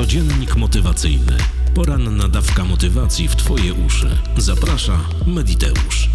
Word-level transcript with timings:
Codziennik 0.00 0.56
motywacyjny. 0.56 1.36
Poranna 1.74 2.28
dawka 2.28 2.64
motywacji 2.64 3.28
w 3.28 3.36
Twoje 3.36 3.74
uszy. 3.74 4.18
Zaprasza 4.36 5.00
Mediteusz. 5.26 6.08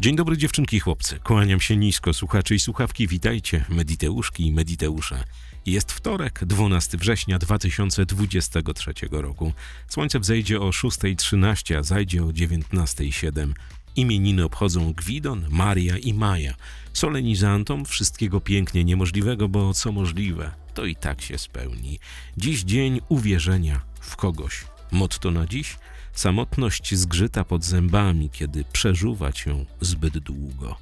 Dzień 0.00 0.16
dobry 0.16 0.36
dziewczynki 0.36 0.76
i 0.76 0.80
chłopcy. 0.80 1.20
Kłaniam 1.24 1.60
się 1.60 1.76
nisko, 1.76 2.12
słuchacze 2.12 2.54
i 2.54 2.58
słuchawki. 2.58 3.08
Witajcie, 3.08 3.64
Mediteuszki 3.68 4.46
i 4.46 4.52
Mediteusze. 4.52 5.24
Jest 5.66 5.92
wtorek, 5.92 6.40
12 6.46 6.98
września 6.98 7.38
2023 7.38 8.92
roku. 9.10 9.52
Słońce 9.88 10.20
wzejdzie 10.20 10.60
o 10.60 10.70
6.13, 10.70 11.74
a 11.78 11.82
zajdzie 11.82 12.24
o 12.24 12.26
19.07. 12.26 13.52
Imieniny 13.96 14.44
obchodzą 14.44 14.92
Gwidon, 14.92 15.46
Maria 15.50 15.98
i 15.98 16.14
Maja. 16.14 16.54
Solenizantom 16.92 17.84
wszystkiego 17.84 18.40
pięknie 18.40 18.84
niemożliwego, 18.84 19.48
bo 19.48 19.74
co 19.74 19.92
możliwe, 19.92 20.50
to 20.78 20.84
i 20.84 20.96
tak 20.96 21.22
się 21.22 21.38
spełni. 21.38 21.98
Dziś 22.36 22.62
dzień 22.62 23.00
uwierzenia 23.08 23.80
w 24.00 24.16
kogoś. 24.16 24.64
Motto 24.92 25.30
na 25.30 25.46
dziś? 25.46 25.76
Samotność 26.12 26.94
zgrzyta 26.94 27.44
pod 27.44 27.64
zębami, 27.64 28.30
kiedy 28.30 28.64
przeżuwa 28.72 29.32
cię 29.32 29.64
zbyt 29.80 30.18
długo. 30.18 30.76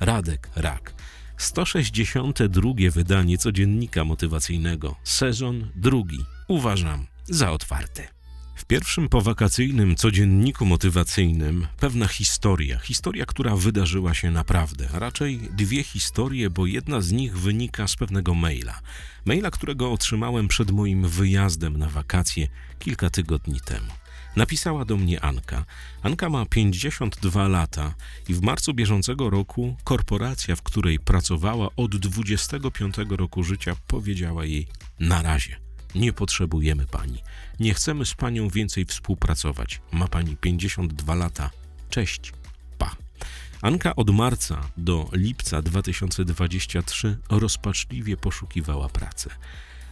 Radek 0.00 0.48
Rak. 0.56 0.94
162 1.36 2.90
wydanie 2.90 3.38
codziennika 3.38 4.04
motywacyjnego. 4.04 4.96
Sezon 5.04 5.68
drugi. 5.76 6.24
Uważam 6.48 7.06
za 7.28 7.50
otwarty. 7.50 8.08
W 8.54 8.64
pierwszym 8.64 9.08
powakacyjnym 9.08 9.96
codzienniku 9.96 10.66
motywacyjnym 10.66 11.66
pewna 11.80 12.08
historia, 12.08 12.78
historia, 12.78 13.26
która 13.26 13.56
wydarzyła 13.56 14.14
się 14.14 14.30
naprawdę. 14.30 14.88
Raczej 14.92 15.38
dwie 15.38 15.82
historie, 15.82 16.50
bo 16.50 16.66
jedna 16.66 17.00
z 17.00 17.12
nich 17.12 17.38
wynika 17.38 17.88
z 17.88 17.96
pewnego 17.96 18.34
maila. 18.34 18.80
Maila, 19.24 19.50
którego 19.50 19.92
otrzymałem 19.92 20.48
przed 20.48 20.70
moim 20.70 21.08
wyjazdem 21.08 21.76
na 21.76 21.88
wakacje 21.88 22.48
kilka 22.78 23.10
tygodni 23.10 23.60
temu. 23.60 23.92
Napisała 24.36 24.84
do 24.84 24.96
mnie 24.96 25.20
Anka. 25.20 25.64
Anka 26.02 26.28
ma 26.28 26.46
52 26.46 27.48
lata 27.48 27.94
i 28.28 28.34
w 28.34 28.42
marcu 28.42 28.74
bieżącego 28.74 29.30
roku 29.30 29.76
korporacja, 29.84 30.56
w 30.56 30.62
której 30.62 30.98
pracowała 30.98 31.68
od 31.76 31.96
25 31.96 32.96
roku 33.08 33.44
życia, 33.44 33.76
powiedziała 33.86 34.44
jej 34.44 34.66
na 35.00 35.22
razie. 35.22 35.71
Nie 35.94 36.12
potrzebujemy 36.12 36.86
pani. 36.86 37.18
Nie 37.60 37.74
chcemy 37.74 38.06
z 38.06 38.14
panią 38.14 38.48
więcej 38.48 38.84
współpracować. 38.84 39.80
Ma 39.92 40.08
pani 40.08 40.36
52 40.36 41.14
lata. 41.14 41.50
Cześć. 41.90 42.32
Pa. 42.78 42.96
Anka 43.62 43.96
od 43.96 44.10
marca 44.10 44.60
do 44.76 45.08
lipca 45.12 45.62
2023 45.62 47.18
rozpaczliwie 47.30 48.16
poszukiwała 48.16 48.88
pracy. 48.88 49.30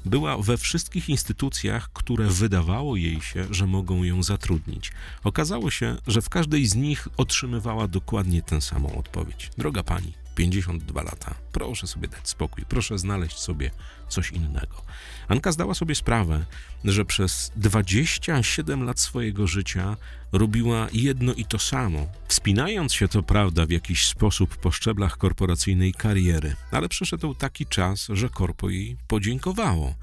Była 0.05 0.39
we 0.39 0.57
wszystkich 0.57 1.09
instytucjach, 1.09 1.93
które 1.93 2.27
wydawało 2.27 2.97
jej 2.97 3.21
się, 3.21 3.47
że 3.51 3.67
mogą 3.67 4.05
ją 4.05 4.23
zatrudnić. 4.23 4.93
Okazało 5.25 5.71
się, 5.71 5.97
że 6.07 6.23
w 6.23 6.29
każdej 6.29 6.67
z 6.67 6.75
nich 6.75 7.09
otrzymywała 7.17 7.89
dokładnie 7.89 8.43
tę 8.43 8.61
samą 8.61 8.95
odpowiedź. 8.95 9.51
Droga 9.59 9.83
pani, 9.83 10.13
52 10.35 11.03
lata. 11.03 11.35
Proszę 11.53 11.87
sobie 11.87 12.09
dać 12.09 12.29
spokój, 12.29 12.65
proszę 12.69 12.99
znaleźć 12.99 13.39
sobie 13.39 13.71
coś 14.09 14.31
innego. 14.31 14.83
Anka 15.29 15.53
zdała 15.53 15.75
sobie 15.75 15.95
sprawę, 15.95 16.45
że 16.85 17.05
przez 17.05 17.53
27 17.57 18.85
lat 18.85 19.01
swojego 19.01 19.47
życia 19.47 19.97
robiła 20.33 20.89
jedno 20.93 21.35
i 21.35 21.45
to 21.45 21.59
samo, 21.59 22.07
wspinając 22.29 22.95
się 22.95 23.09
to 23.09 23.23
prawda 23.23 23.67
w 23.67 23.71
jakiś 23.71 24.07
sposób 24.07 24.57
po 24.57 24.71
szczeblach 24.71 25.19
korporacyjnej 25.19 25.95
kariery, 25.95 26.57
ale 26.71 26.89
przyszedł 26.89 27.35
taki 27.35 27.67
czas, 27.67 28.09
że 28.13 28.29
korpo 28.29 28.71
jej 28.71 28.97
podziękowało 29.09 29.95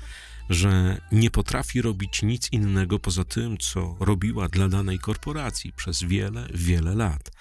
że 0.49 1.01
nie 1.11 1.31
potrafi 1.31 1.81
robić 1.81 2.23
nic 2.23 2.51
innego 2.51 2.99
poza 2.99 3.23
tym, 3.23 3.57
co 3.57 3.95
robiła 3.99 4.49
dla 4.49 4.69
danej 4.69 4.99
korporacji 4.99 5.73
przez 5.73 6.03
wiele, 6.03 6.47
wiele 6.53 6.95
lat. 6.95 7.31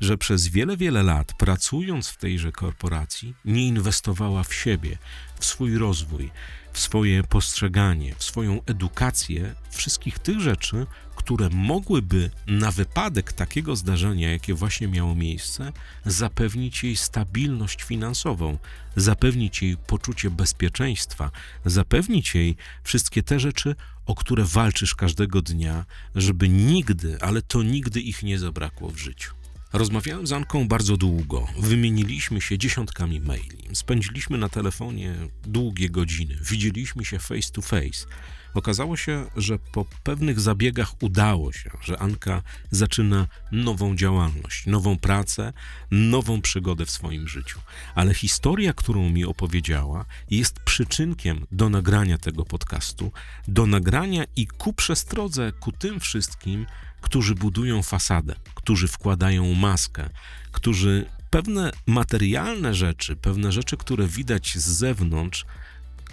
Że 0.00 0.18
przez 0.18 0.48
wiele, 0.48 0.76
wiele 0.76 1.02
lat, 1.02 1.32
pracując 1.32 2.08
w 2.08 2.16
tejże 2.16 2.52
korporacji, 2.52 3.34
nie 3.44 3.66
inwestowała 3.66 4.42
w 4.42 4.54
siebie, 4.54 4.98
w 5.40 5.44
swój 5.44 5.78
rozwój, 5.78 6.30
w 6.72 6.80
swoje 6.80 7.24
postrzeganie, 7.24 8.14
w 8.14 8.24
swoją 8.24 8.60
edukację, 8.66 9.54
wszystkich 9.70 10.18
tych 10.18 10.40
rzeczy, 10.40 10.86
które 11.16 11.48
mogłyby 11.50 12.30
na 12.46 12.70
wypadek 12.70 13.32
takiego 13.32 13.76
zdarzenia, 13.76 14.30
jakie 14.30 14.54
właśnie 14.54 14.88
miało 14.88 15.14
miejsce, 15.14 15.72
zapewnić 16.06 16.84
jej 16.84 16.96
stabilność 16.96 17.82
finansową, 17.82 18.58
zapewnić 18.96 19.62
jej 19.62 19.76
poczucie 19.76 20.30
bezpieczeństwa, 20.30 21.30
zapewnić 21.64 22.34
jej 22.34 22.56
wszystkie 22.84 23.22
te 23.22 23.40
rzeczy, 23.40 23.74
o 24.06 24.14
które 24.14 24.44
walczysz 24.44 24.94
każdego 24.94 25.42
dnia, 25.42 25.84
żeby 26.14 26.48
nigdy, 26.48 27.18
ale 27.20 27.42
to 27.42 27.62
nigdy 27.62 28.00
ich 28.00 28.22
nie 28.22 28.38
zabrakło 28.38 28.90
w 28.90 28.98
życiu. 28.98 29.43
Rozmawiałem 29.74 30.26
z 30.26 30.32
Anką 30.32 30.68
bardzo 30.68 30.96
długo, 30.96 31.46
wymieniliśmy 31.58 32.40
się 32.40 32.58
dziesiątkami 32.58 33.20
maili, 33.20 33.68
spędziliśmy 33.72 34.38
na 34.38 34.48
telefonie 34.48 35.14
długie 35.46 35.90
godziny, 35.90 36.36
widzieliśmy 36.50 37.04
się 37.04 37.18
face 37.18 37.50
to 37.52 37.62
face. 37.62 38.06
Okazało 38.54 38.96
się, 38.96 39.26
że 39.36 39.58
po 39.58 39.84
pewnych 40.02 40.40
zabiegach 40.40 41.02
udało 41.02 41.52
się, 41.52 41.70
że 41.82 41.98
Anka 41.98 42.42
zaczyna 42.70 43.26
nową 43.52 43.96
działalność, 43.96 44.66
nową 44.66 44.98
pracę, 44.98 45.52
nową 45.90 46.40
przygodę 46.40 46.86
w 46.86 46.90
swoim 46.90 47.28
życiu. 47.28 47.60
Ale 47.94 48.14
historia, 48.14 48.72
którą 48.72 49.10
mi 49.10 49.24
opowiedziała, 49.24 50.04
jest 50.30 50.60
przyczynkiem 50.60 51.46
do 51.52 51.68
nagrania 51.68 52.18
tego 52.18 52.44
podcastu, 52.44 53.12
do 53.48 53.66
nagrania 53.66 54.24
i 54.36 54.46
ku 54.46 54.72
przestrodze 54.72 55.52
ku 55.60 55.72
tym 55.72 56.00
wszystkim, 56.00 56.66
którzy 57.04 57.34
budują 57.34 57.82
fasadę, 57.82 58.34
którzy 58.54 58.88
wkładają 58.88 59.54
maskę, 59.54 60.10
którzy 60.52 61.06
pewne 61.30 61.70
materialne 61.86 62.74
rzeczy, 62.74 63.16
pewne 63.16 63.52
rzeczy, 63.52 63.76
które 63.76 64.06
widać 64.06 64.58
z 64.58 64.66
zewnątrz, 64.66 65.46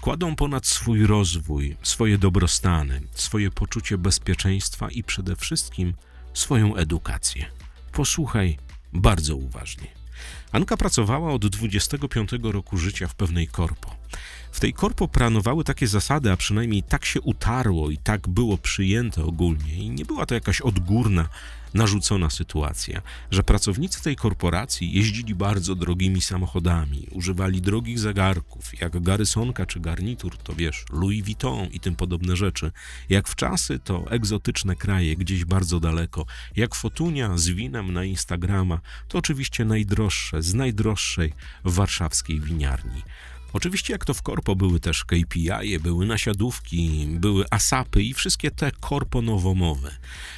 kładą 0.01 0.35
ponad 0.35 0.67
swój 0.67 1.05
rozwój, 1.05 1.77
swoje 1.83 2.17
dobrostany, 2.17 3.01
swoje 3.13 3.51
poczucie 3.51 3.97
bezpieczeństwa 3.97 4.89
i 4.89 5.03
przede 5.03 5.35
wszystkim 5.35 5.93
swoją 6.33 6.75
edukację. 6.75 7.45
Posłuchaj 7.91 8.57
bardzo 8.93 9.35
uważnie. 9.35 9.87
Anka 10.51 10.77
pracowała 10.77 11.33
od 11.33 11.47
25 11.47 12.31
roku 12.43 12.77
życia 12.77 13.07
w 13.07 13.15
pewnej 13.15 13.47
korpo. 13.47 13.90
W 14.51 14.59
tej 14.59 14.73
korpo 14.73 15.07
planowały 15.07 15.63
takie 15.63 15.87
zasady, 15.87 16.31
a 16.31 16.37
przynajmniej 16.37 16.83
tak 16.83 17.05
się 17.05 17.21
utarło 17.21 17.89
i 17.89 17.97
tak 17.97 18.27
było 18.27 18.57
przyjęte 18.57 19.23
ogólnie, 19.23 19.73
i 19.73 19.89
nie 19.89 20.05
była 20.05 20.25
to 20.25 20.35
jakaś 20.35 20.61
odgórna, 20.61 21.29
narzucona 21.73 22.29
sytuacja, 22.29 23.01
że 23.31 23.43
pracownicy 23.43 24.03
tej 24.03 24.15
korporacji 24.15 24.93
jeździli 24.93 25.35
bardzo 25.35 25.75
drogimi 25.75 26.21
samochodami, 26.21 27.07
używali 27.11 27.61
drogich 27.61 27.99
zegarków, 27.99 28.81
jak 28.81 29.01
Garysonka 29.01 29.65
czy 29.65 29.79
garnitur, 29.79 30.37
to 30.37 30.53
wiesz, 30.53 30.85
Louis 30.93 31.23
Vuitton 31.23 31.67
i 31.67 31.79
tym 31.79 31.95
podobne 31.95 32.35
rzeczy. 32.35 32.71
Jak 33.09 33.27
w 33.27 33.35
czasy, 33.35 33.79
to 33.79 34.11
egzotyczne 34.11 34.75
kraje 34.75 35.15
gdzieś 35.15 35.45
bardzo 35.45 35.79
daleko. 35.79 36.25
Jak 36.55 36.75
fotunia 36.75 37.37
z 37.37 37.47
winem 37.47 37.93
na 37.93 38.03
Instagrama, 38.03 38.79
to 39.07 39.17
oczywiście 39.17 39.65
najdroższe, 39.65 40.41
z 40.41 40.53
najdroższej 40.53 41.33
warszawskiej 41.63 42.39
winiarni. 42.39 43.01
Oczywiście, 43.53 43.93
jak 43.93 44.05
to 44.05 44.13
w 44.13 44.21
korpo, 44.21 44.55
były 44.55 44.79
też 44.79 45.05
KPI, 45.05 45.79
były 45.79 46.05
nasiadówki, 46.05 47.07
były 47.09 47.45
ASAPy 47.49 48.03
i 48.03 48.13
wszystkie 48.13 48.51
te 48.51 48.71
korpo 48.71 49.21
nowomowe. 49.21 49.91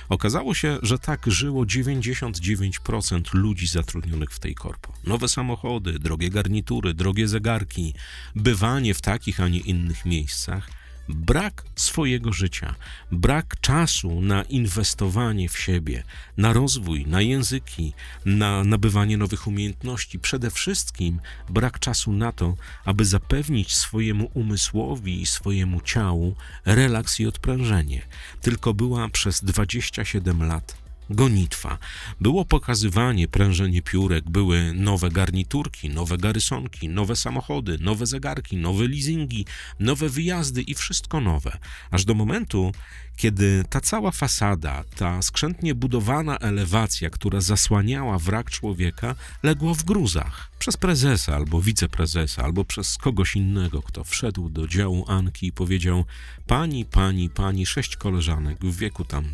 Okazało 0.09 0.53
się, 0.53 0.77
że 0.81 0.99
tak 0.99 1.25
żyło 1.27 1.63
99% 1.65 3.33
ludzi 3.33 3.67
zatrudnionych 3.67 4.29
w 4.31 4.39
tej 4.39 4.55
korpo. 4.55 4.93
Nowe 5.03 5.27
samochody, 5.27 5.99
drogie 5.99 6.29
garnitury, 6.29 6.93
drogie 6.93 7.27
zegarki, 7.27 7.93
bywanie 8.35 8.93
w 8.93 9.01
takich, 9.01 9.39
a 9.39 9.47
nie 9.47 9.59
innych 9.59 10.05
miejscach– 10.05 10.69
brak 11.09 11.63
swojego 11.75 12.33
życia, 12.33 12.75
brak 13.11 13.59
czasu 13.61 14.21
na 14.21 14.43
inwestowanie 14.43 15.49
w 15.49 15.59
siebie, 15.59 16.03
na 16.37 16.53
rozwój, 16.53 17.05
na 17.05 17.21
języki, 17.21 17.93
na 18.25 18.63
nabywanie 18.63 19.17
nowych 19.17 19.47
umiejętności, 19.47 20.19
przede 20.19 20.51
wszystkim 20.51 21.19
brak 21.49 21.79
czasu 21.79 22.11
na 22.11 22.31
to, 22.31 22.55
aby 22.85 23.05
zapewnić 23.05 23.75
swojemu 23.75 24.31
umysłowi 24.33 25.21
i 25.21 25.25
swojemu 25.25 25.81
ciału 25.81 26.35
relaks 26.65 27.19
i 27.19 27.27
odprężenie. 27.27 28.01
Tylko 28.41 28.73
była 28.73 29.09
przez 29.09 29.43
27 29.43 30.43
lat 30.43 30.82
gonitwa. 31.09 31.77
Było 32.21 32.45
pokazywanie, 32.45 33.27
prężenie 33.27 33.81
piórek, 33.81 34.29
były 34.29 34.73
nowe 34.73 35.09
garniturki, 35.09 35.89
nowe 35.89 36.17
garysonki, 36.17 36.89
nowe 36.89 37.15
samochody, 37.15 37.77
nowe 37.81 38.05
zegarki, 38.05 38.57
nowe 38.57 38.87
leasingi, 38.87 39.45
nowe 39.79 40.09
wyjazdy 40.09 40.61
i 40.61 40.73
wszystko 40.73 41.21
nowe. 41.21 41.57
Aż 41.91 42.05
do 42.05 42.13
momentu, 42.13 42.71
kiedy 43.17 43.63
ta 43.69 43.81
cała 43.81 44.11
fasada, 44.11 44.83
ta 44.95 45.21
skrzętnie 45.21 45.75
budowana 45.75 46.37
elewacja, 46.37 47.09
która 47.09 47.41
zasłaniała 47.41 48.19
wrak 48.19 48.51
człowieka, 48.51 49.15
legła 49.43 49.73
w 49.73 49.83
gruzach 49.83 50.51
przez 50.59 50.77
prezesa 50.77 51.35
albo 51.35 51.61
wiceprezesa, 51.61 52.43
albo 52.43 52.65
przez 52.65 52.97
kogoś 52.97 53.35
innego, 53.35 53.81
kto 53.81 54.03
wszedł 54.03 54.49
do 54.49 54.67
działu 54.67 55.05
Anki 55.07 55.47
i 55.47 55.51
powiedział: 55.51 56.05
Pani, 56.47 56.85
pani, 56.85 57.29
pani, 57.29 57.65
sześć 57.65 57.97
koleżanek 57.97 58.65
w 58.65 58.77
wieku 58.77 59.05
tam 59.05 59.25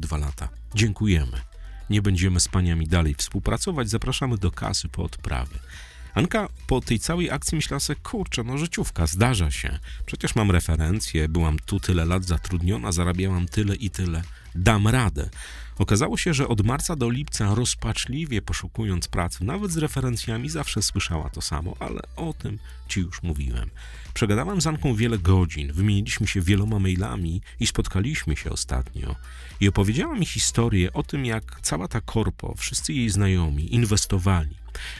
49-52 0.00 0.20
lata. 0.20 0.48
Dziękujemy. 0.74 1.40
Nie 1.90 2.02
będziemy 2.02 2.40
z 2.40 2.48
paniami 2.48 2.86
dalej 2.86 3.14
współpracować, 3.14 3.90
zapraszamy 3.90 4.38
do 4.38 4.50
kasy 4.50 4.88
po 4.88 5.02
odprawy. 5.02 5.58
Anka 6.14 6.48
po 6.66 6.80
tej 6.80 6.98
całej 6.98 7.30
akcji 7.30 7.56
myślała 7.56 7.80
sobie, 7.80 8.00
kurczę, 8.02 8.44
no 8.44 8.58
życiówka, 8.58 9.06
zdarza 9.06 9.50
się. 9.50 9.78
Przecież 10.06 10.34
mam 10.34 10.50
referencje, 10.50 11.28
byłam 11.28 11.58
tu 11.58 11.80
tyle 11.80 12.04
lat 12.04 12.24
zatrudniona, 12.24 12.92
zarabiałam 12.92 13.48
tyle 13.48 13.74
i 13.74 13.90
tyle. 13.90 14.22
Dam 14.54 14.88
radę. 14.88 15.30
Okazało 15.78 16.16
się, 16.16 16.34
że 16.34 16.48
od 16.48 16.66
marca 16.66 16.96
do 16.96 17.10
lipca 17.10 17.54
rozpaczliwie 17.54 18.42
poszukując 18.42 19.08
pracy, 19.08 19.44
nawet 19.44 19.72
z 19.72 19.76
referencjami, 19.76 20.50
zawsze 20.50 20.82
słyszała 20.82 21.30
to 21.30 21.40
samo, 21.40 21.76
ale 21.80 22.00
o 22.16 22.32
tym 22.32 22.58
ci 22.88 23.00
już 23.00 23.22
mówiłem. 23.22 23.70
Przegadałem 24.14 24.60
z 24.60 24.66
Anką 24.66 24.94
wiele 24.94 25.18
godzin, 25.18 25.72
wymieniliśmy 25.72 26.26
się 26.26 26.40
wieloma 26.40 26.78
mailami 26.78 27.40
i 27.60 27.66
spotkaliśmy 27.66 28.36
się 28.36 28.50
ostatnio. 28.50 29.16
I 29.60 29.68
opowiedziała 29.68 30.14
mi 30.14 30.26
historię 30.26 30.92
o 30.92 31.02
tym, 31.02 31.24
jak 31.26 31.60
cała 31.62 31.88
ta 31.88 32.00
korpo, 32.00 32.54
wszyscy 32.56 32.92
jej 32.92 33.10
znajomi 33.10 33.74
inwestowali. 33.74 34.56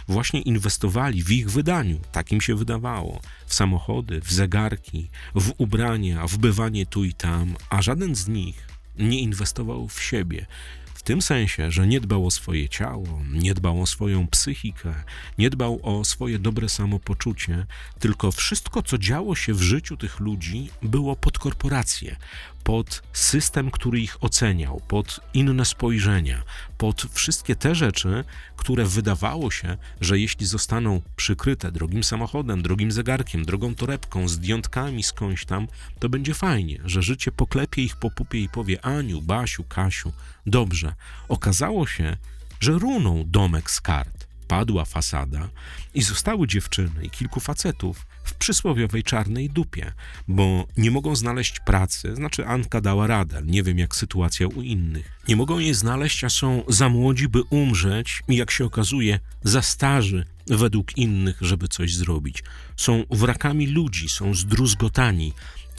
Właśnie 0.08 0.40
inwestowali 0.40 1.22
w 1.22 1.30
ich 1.30 1.50
wydaniu, 1.50 2.00
tak 2.12 2.32
im 2.32 2.40
się 2.40 2.54
wydawało, 2.54 3.20
w 3.46 3.54
samochody, 3.54 4.20
w 4.20 4.32
zegarki, 4.32 5.10
w 5.34 5.52
ubrania, 5.58 6.26
w 6.26 6.36
bywanie 6.36 6.86
tu 6.86 7.04
i 7.04 7.14
tam, 7.14 7.56
a 7.70 7.82
żaden 7.82 8.14
z 8.14 8.28
nich 8.28 8.72
nie 8.98 9.20
inwestował 9.20 9.88
w 9.88 10.02
siebie. 10.02 10.46
W 11.02 11.04
tym 11.04 11.22
sensie, 11.22 11.70
że 11.70 11.86
nie 11.86 12.00
dbał 12.00 12.26
o 12.26 12.30
swoje 12.30 12.68
ciało, 12.68 13.22
nie 13.32 13.54
dbał 13.54 13.82
o 13.82 13.86
swoją 13.86 14.28
psychikę, 14.28 14.94
nie 15.38 15.50
dbał 15.50 15.80
o 15.82 16.04
swoje 16.04 16.38
dobre 16.38 16.68
samopoczucie, 16.68 17.66
tylko 17.98 18.32
wszystko, 18.32 18.82
co 18.82 18.98
działo 18.98 19.34
się 19.34 19.54
w 19.54 19.62
życiu 19.62 19.96
tych 19.96 20.20
ludzi, 20.20 20.70
było 20.82 21.16
pod 21.16 21.38
korporację, 21.38 22.16
pod 22.64 23.02
system, 23.12 23.70
który 23.70 24.00
ich 24.00 24.24
oceniał, 24.24 24.80
pod 24.88 25.20
inne 25.34 25.64
spojrzenia, 25.64 26.42
pod 26.78 27.02
wszystkie 27.02 27.56
te 27.56 27.74
rzeczy, 27.74 28.24
które 28.56 28.84
wydawało 28.84 29.50
się, 29.50 29.76
że 30.00 30.18
jeśli 30.18 30.46
zostaną 30.46 31.02
przykryte 31.16 31.72
drogim 31.72 32.04
samochodem, 32.04 32.62
drogim 32.62 32.92
zegarkiem, 32.92 33.44
drogą 33.44 33.74
torebką, 33.74 34.28
zdjątkami 34.28 35.02
skądś 35.02 35.44
tam, 35.44 35.68
to 35.98 36.08
będzie 36.08 36.34
fajnie, 36.34 36.80
że 36.84 37.02
życie 37.02 37.32
poklepie 37.32 37.82
ich 37.82 37.96
po 37.96 38.10
pupie 38.10 38.38
i 38.38 38.48
powie 38.48 38.84
Aniu, 38.84 39.22
Basiu, 39.22 39.64
Kasiu, 39.64 40.12
dobrze. 40.46 40.94
Okazało 41.28 41.86
się, 41.86 42.16
że 42.60 42.72
runął 42.72 43.24
domek 43.24 43.70
z 43.70 43.80
kart 43.80 44.31
padła 44.52 44.84
fasada 44.84 45.48
i 45.94 46.02
zostały 46.02 46.46
dziewczyny 46.46 47.04
i 47.04 47.10
kilku 47.10 47.40
facetów 47.40 48.06
w 48.24 48.34
przysłowiowej 48.34 49.02
czarnej 49.02 49.50
dupie, 49.50 49.92
bo 50.28 50.66
nie 50.76 50.90
mogą 50.90 51.16
znaleźć 51.16 51.60
pracy, 51.60 52.16
znaczy 52.16 52.46
Anka 52.46 52.80
dała 52.80 53.06
radę, 53.06 53.42
nie 53.44 53.62
wiem 53.62 53.78
jak 53.78 53.96
sytuacja 53.96 54.46
u 54.46 54.62
innych. 54.62 55.12
Nie 55.28 55.36
mogą 55.36 55.58
jej 55.58 55.74
znaleźć, 55.74 56.24
a 56.24 56.28
są 56.28 56.62
za 56.68 56.88
młodzi, 56.88 57.28
by 57.28 57.42
umrzeć 57.42 58.22
i 58.28 58.36
jak 58.36 58.50
się 58.50 58.64
okazuje, 58.64 59.20
za 59.42 59.62
starzy 59.62 60.24
według 60.46 60.96
innych, 60.96 61.38
żeby 61.40 61.68
coś 61.68 61.94
zrobić. 61.94 62.42
Są 62.76 63.04
wrakami 63.10 63.66
ludzi, 63.66 64.08
są 64.08 64.34
zdruzgotani, 64.34 65.32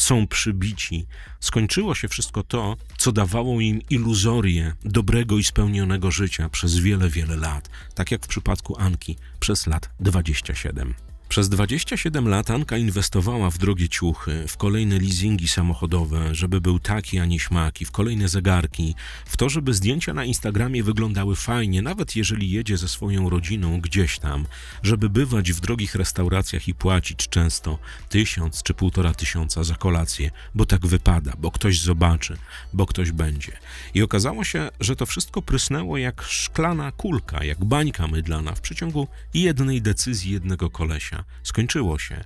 są 0.03 0.27
przybici. 0.27 1.07
Skończyło 1.39 1.95
się 1.95 2.07
wszystko 2.07 2.43
to, 2.43 2.77
co 2.97 3.11
dawało 3.11 3.61
im 3.61 3.81
iluzorię 3.89 4.73
dobrego 4.85 5.37
i 5.37 5.43
spełnionego 5.43 6.11
życia 6.11 6.49
przez 6.49 6.77
wiele, 6.77 7.09
wiele 7.09 7.35
lat, 7.35 7.69
tak 7.95 8.11
jak 8.11 8.25
w 8.25 8.27
przypadku 8.27 8.79
Anki 8.79 9.15
przez 9.39 9.67
lat 9.67 9.89
27. 9.99 11.12
Przez 11.33 11.49
27 11.49 12.27
lat 12.27 12.51
Anka 12.51 12.77
inwestowała 12.77 13.49
w 13.49 13.57
drogie 13.57 13.89
ciuchy, 13.89 14.45
w 14.47 14.57
kolejne 14.57 14.99
leasingi 14.99 15.47
samochodowe, 15.47 16.35
żeby 16.35 16.61
był 16.61 16.79
taki, 16.79 17.19
a 17.19 17.25
nie 17.25 17.39
śmaki, 17.39 17.85
w 17.85 17.91
kolejne 17.91 18.27
zegarki, 18.29 18.95
w 19.25 19.37
to, 19.37 19.49
żeby 19.49 19.73
zdjęcia 19.73 20.13
na 20.13 20.25
Instagramie 20.25 20.83
wyglądały 20.83 21.35
fajnie, 21.35 21.81
nawet 21.81 22.15
jeżeli 22.15 22.51
jedzie 22.51 22.77
ze 22.77 22.87
swoją 22.87 23.29
rodziną 23.29 23.81
gdzieś 23.81 24.19
tam, 24.19 24.45
żeby 24.83 25.09
bywać 25.09 25.51
w 25.51 25.59
drogich 25.59 25.95
restauracjach 25.95 26.67
i 26.67 26.73
płacić 26.73 27.29
często 27.29 27.79
tysiąc 28.09 28.63
czy 28.63 28.73
półtora 28.73 29.13
tysiąca 29.13 29.63
za 29.63 29.75
kolację, 29.75 30.31
bo 30.55 30.65
tak 30.65 30.87
wypada, 30.87 31.33
bo 31.37 31.51
ktoś 31.51 31.81
zobaczy, 31.81 32.37
bo 32.73 32.85
ktoś 32.85 33.11
będzie. 33.11 33.57
I 33.93 34.01
okazało 34.01 34.43
się, 34.43 34.69
że 34.79 34.95
to 34.95 35.05
wszystko 35.05 35.41
prysnęło 35.41 35.97
jak 35.97 36.23
szklana 36.23 36.91
kulka, 36.91 37.43
jak 37.43 37.65
bańka 37.65 38.07
mydlana 38.07 38.55
w 38.55 38.61
przeciągu 38.61 39.07
jednej 39.33 39.81
decyzji 39.81 40.31
jednego 40.31 40.69
kolesia. 40.69 41.22
Skończyło 41.43 41.99
się. 41.99 42.23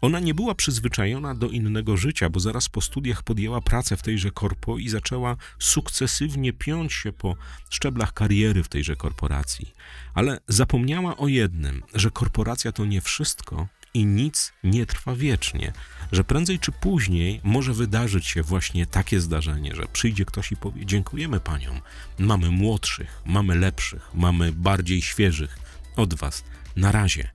Ona 0.00 0.20
nie 0.20 0.34
była 0.34 0.54
przyzwyczajona 0.54 1.34
do 1.34 1.48
innego 1.48 1.96
życia, 1.96 2.30
bo 2.30 2.40
zaraz 2.40 2.68
po 2.68 2.80
studiach 2.80 3.22
podjęła 3.22 3.60
pracę 3.60 3.96
w 3.96 4.02
tejże 4.02 4.30
korpo 4.30 4.78
i 4.78 4.88
zaczęła 4.88 5.36
sukcesywnie 5.58 6.52
piąć 6.52 6.92
się 6.92 7.12
po 7.12 7.36
szczeblach 7.70 8.12
kariery 8.12 8.62
w 8.62 8.68
tejże 8.68 8.96
korporacji. 8.96 9.74
Ale 10.14 10.40
zapomniała 10.48 11.16
o 11.16 11.28
jednym, 11.28 11.82
że 11.94 12.10
korporacja 12.10 12.72
to 12.72 12.84
nie 12.84 13.00
wszystko 13.00 13.68
i 13.94 14.06
nic 14.06 14.52
nie 14.64 14.86
trwa 14.86 15.16
wiecznie, 15.16 15.72
że 16.12 16.24
prędzej 16.24 16.58
czy 16.58 16.72
później 16.72 17.40
może 17.44 17.72
wydarzyć 17.72 18.26
się 18.26 18.42
właśnie 18.42 18.86
takie 18.86 19.20
zdarzenie, 19.20 19.74
że 19.74 19.86
przyjdzie 19.92 20.24
ktoś 20.24 20.52
i 20.52 20.56
powie: 20.56 20.86
Dziękujemy 20.86 21.40
paniom, 21.40 21.80
mamy 22.18 22.50
młodszych, 22.50 23.22
mamy 23.26 23.54
lepszych, 23.54 24.10
mamy 24.14 24.52
bardziej 24.52 25.02
świeżych 25.02 25.58
od 25.96 26.14
was 26.14 26.44
na 26.76 26.92
razie. 26.92 27.30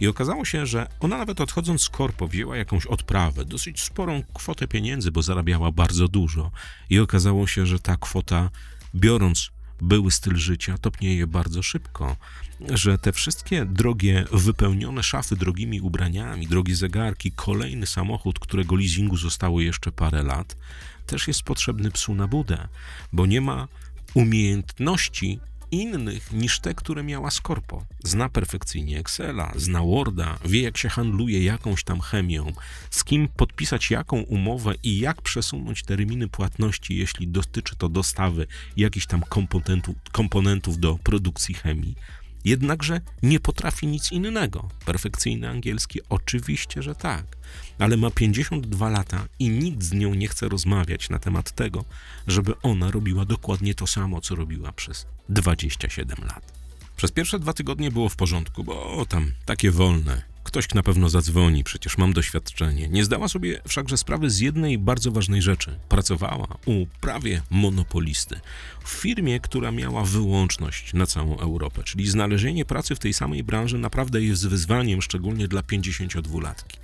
I 0.00 0.06
okazało 0.06 0.44
się, 0.44 0.66
że 0.66 0.88
ona 1.00 1.18
nawet 1.18 1.40
odchodząc 1.40 1.82
z 1.82 1.88
korpo 1.88 2.28
wzięła 2.28 2.56
jakąś 2.56 2.86
odprawę, 2.86 3.44
dosyć 3.44 3.82
sporą 3.82 4.22
kwotę 4.34 4.68
pieniędzy, 4.68 5.10
bo 5.10 5.22
zarabiała 5.22 5.72
bardzo 5.72 6.08
dużo. 6.08 6.50
I 6.90 6.98
okazało 6.98 7.46
się, 7.46 7.66
że 7.66 7.78
ta 7.78 7.96
kwota, 7.96 8.50
biorąc 8.94 9.50
były 9.82 10.10
styl 10.10 10.36
życia, 10.36 10.78
topnieje 10.78 11.26
bardzo 11.26 11.62
szybko, 11.62 12.16
że 12.70 12.98
te 12.98 13.12
wszystkie 13.12 13.64
drogie, 13.64 14.24
wypełnione 14.32 15.02
szafy 15.02 15.36
drogimi 15.36 15.80
ubraniami, 15.80 16.46
drogie 16.46 16.76
zegarki, 16.76 17.32
kolejny 17.32 17.86
samochód, 17.86 18.38
którego 18.38 18.76
leasingu 18.76 19.16
zostało 19.16 19.60
jeszcze 19.60 19.92
parę 19.92 20.22
lat, 20.22 20.56
też 21.06 21.28
jest 21.28 21.42
potrzebny 21.42 21.90
psu 21.90 22.14
na 22.14 22.28
budę, 22.28 22.68
bo 23.12 23.26
nie 23.26 23.40
ma 23.40 23.68
umiejętności 24.14 25.40
innych 25.72 26.32
niż 26.32 26.60
te, 26.60 26.74
które 26.74 27.02
miała 27.02 27.30
Scorpo. 27.30 27.84
Zna 28.04 28.28
perfekcyjnie 28.28 28.98
Excela, 28.98 29.52
zna 29.56 29.82
Worda, 29.82 30.38
wie 30.44 30.62
jak 30.62 30.76
się 30.76 30.88
handluje 30.88 31.44
jakąś 31.44 31.84
tam 31.84 32.00
chemią, 32.00 32.52
z 32.90 33.04
kim 33.04 33.28
podpisać 33.28 33.90
jaką 33.90 34.16
umowę 34.16 34.74
i 34.82 34.98
jak 34.98 35.22
przesunąć 35.22 35.82
terminy 35.82 36.28
płatności, 36.28 36.96
jeśli 36.96 37.28
dotyczy 37.28 37.76
to 37.76 37.88
dostawy 37.88 38.46
jakichś 38.76 39.06
tam 39.06 39.22
komponentów, 39.28 39.94
komponentów 40.12 40.78
do 40.78 40.98
produkcji 41.02 41.54
chemii. 41.54 41.94
Jednakże 42.44 43.00
nie 43.22 43.40
potrafi 43.40 43.86
nic 43.86 44.12
innego. 44.12 44.68
Perfekcyjny 44.86 45.48
angielski? 45.48 46.00
Oczywiście, 46.08 46.82
że 46.82 46.94
tak. 46.94 47.24
Ale 47.78 47.96
ma 47.96 48.10
52 48.10 48.88
lata 48.90 49.26
i 49.38 49.48
nikt 49.48 49.82
z 49.82 49.92
nią 49.92 50.14
nie 50.14 50.28
chce 50.28 50.48
rozmawiać 50.48 51.10
na 51.10 51.18
temat 51.18 51.52
tego, 51.52 51.84
żeby 52.26 52.60
ona 52.62 52.90
robiła 52.90 53.24
dokładnie 53.24 53.74
to 53.74 53.86
samo, 53.86 54.20
co 54.20 54.34
robiła 54.34 54.72
przez 54.72 55.06
27 55.28 56.18
lat. 56.24 56.52
Przez 56.96 57.10
pierwsze 57.10 57.38
dwa 57.38 57.52
tygodnie 57.52 57.90
było 57.90 58.08
w 58.08 58.16
porządku, 58.16 58.64
bo 58.64 59.06
tam 59.08 59.32
takie 59.46 59.70
wolne, 59.70 60.22
Ktoś 60.44 60.74
na 60.74 60.82
pewno 60.82 61.08
zadzwoni, 61.08 61.64
przecież 61.64 61.98
mam 61.98 62.12
doświadczenie. 62.12 62.88
Nie 62.88 63.04
zdała 63.04 63.28
sobie 63.28 63.60
wszakże 63.68 63.96
sprawy 63.96 64.30
z 64.30 64.40
jednej 64.40 64.78
bardzo 64.78 65.12
ważnej 65.12 65.42
rzeczy. 65.42 65.78
Pracowała 65.88 66.46
u 66.66 66.86
prawie 67.00 67.42
monopolisty. 67.50 68.40
W 68.84 68.90
firmie, 68.90 69.40
która 69.40 69.72
miała 69.72 70.04
wyłączność 70.04 70.94
na 70.94 71.06
całą 71.06 71.38
Europę, 71.38 71.82
czyli 71.82 72.08
znalezienie 72.08 72.64
pracy 72.64 72.94
w 72.94 72.98
tej 72.98 73.12
samej 73.12 73.44
branży 73.44 73.78
naprawdę 73.78 74.22
jest 74.22 74.48
wyzwaniem, 74.48 75.02
szczególnie 75.02 75.48
dla 75.48 75.60
52-latki. 75.60 76.78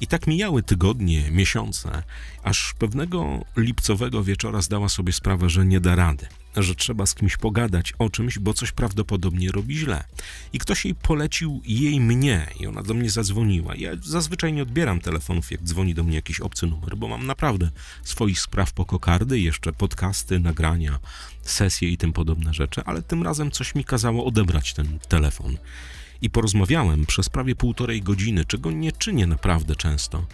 I 0.00 0.06
tak 0.06 0.26
mijały 0.26 0.62
tygodnie, 0.62 1.30
miesiące, 1.30 2.02
aż 2.42 2.74
pewnego 2.78 3.44
lipcowego 3.56 4.24
wieczora 4.24 4.62
zdała 4.62 4.88
sobie 4.88 5.12
sprawę, 5.12 5.50
że 5.50 5.66
nie 5.66 5.80
da 5.80 5.96
rady 5.96 6.26
że 6.62 6.74
trzeba 6.74 7.06
z 7.06 7.14
kimś 7.14 7.36
pogadać 7.36 7.92
o 7.98 8.10
czymś, 8.10 8.38
bo 8.38 8.54
coś 8.54 8.72
prawdopodobnie 8.72 9.52
robi 9.52 9.76
źle. 9.76 10.04
I 10.52 10.58
ktoś 10.58 10.84
jej 10.84 10.94
polecił 10.94 11.60
jej 11.64 12.00
mnie 12.00 12.46
i 12.60 12.66
ona 12.66 12.82
do 12.82 12.94
mnie 12.94 13.10
zadzwoniła. 13.10 13.74
Ja 13.76 13.90
zazwyczaj 14.02 14.52
nie 14.52 14.62
odbieram 14.62 15.00
telefonów, 15.00 15.50
jak 15.50 15.62
dzwoni 15.62 15.94
do 15.94 16.04
mnie 16.04 16.16
jakiś 16.16 16.40
obcy 16.40 16.66
numer, 16.66 16.96
bo 16.96 17.08
mam 17.08 17.26
naprawdę 17.26 17.70
swoich 18.04 18.40
spraw 18.40 18.72
po 18.72 18.84
kokardy, 18.84 19.40
jeszcze 19.40 19.72
podcasty, 19.72 20.40
nagrania, 20.40 20.98
sesje 21.42 21.88
i 21.88 21.96
tym 21.96 22.12
podobne 22.12 22.54
rzeczy, 22.54 22.82
ale 22.84 23.02
tym 23.02 23.22
razem 23.22 23.50
coś 23.50 23.74
mi 23.74 23.84
kazało 23.84 24.24
odebrać 24.24 24.74
ten 24.74 24.98
telefon. 24.98 25.56
I 26.22 26.30
porozmawiałem 26.30 27.06
przez 27.06 27.28
prawie 27.28 27.54
półtorej 27.56 28.02
godziny, 28.02 28.44
czego 28.44 28.70
nie 28.70 28.92
czynię 28.92 29.26
naprawdę 29.26 29.76
często 29.76 30.26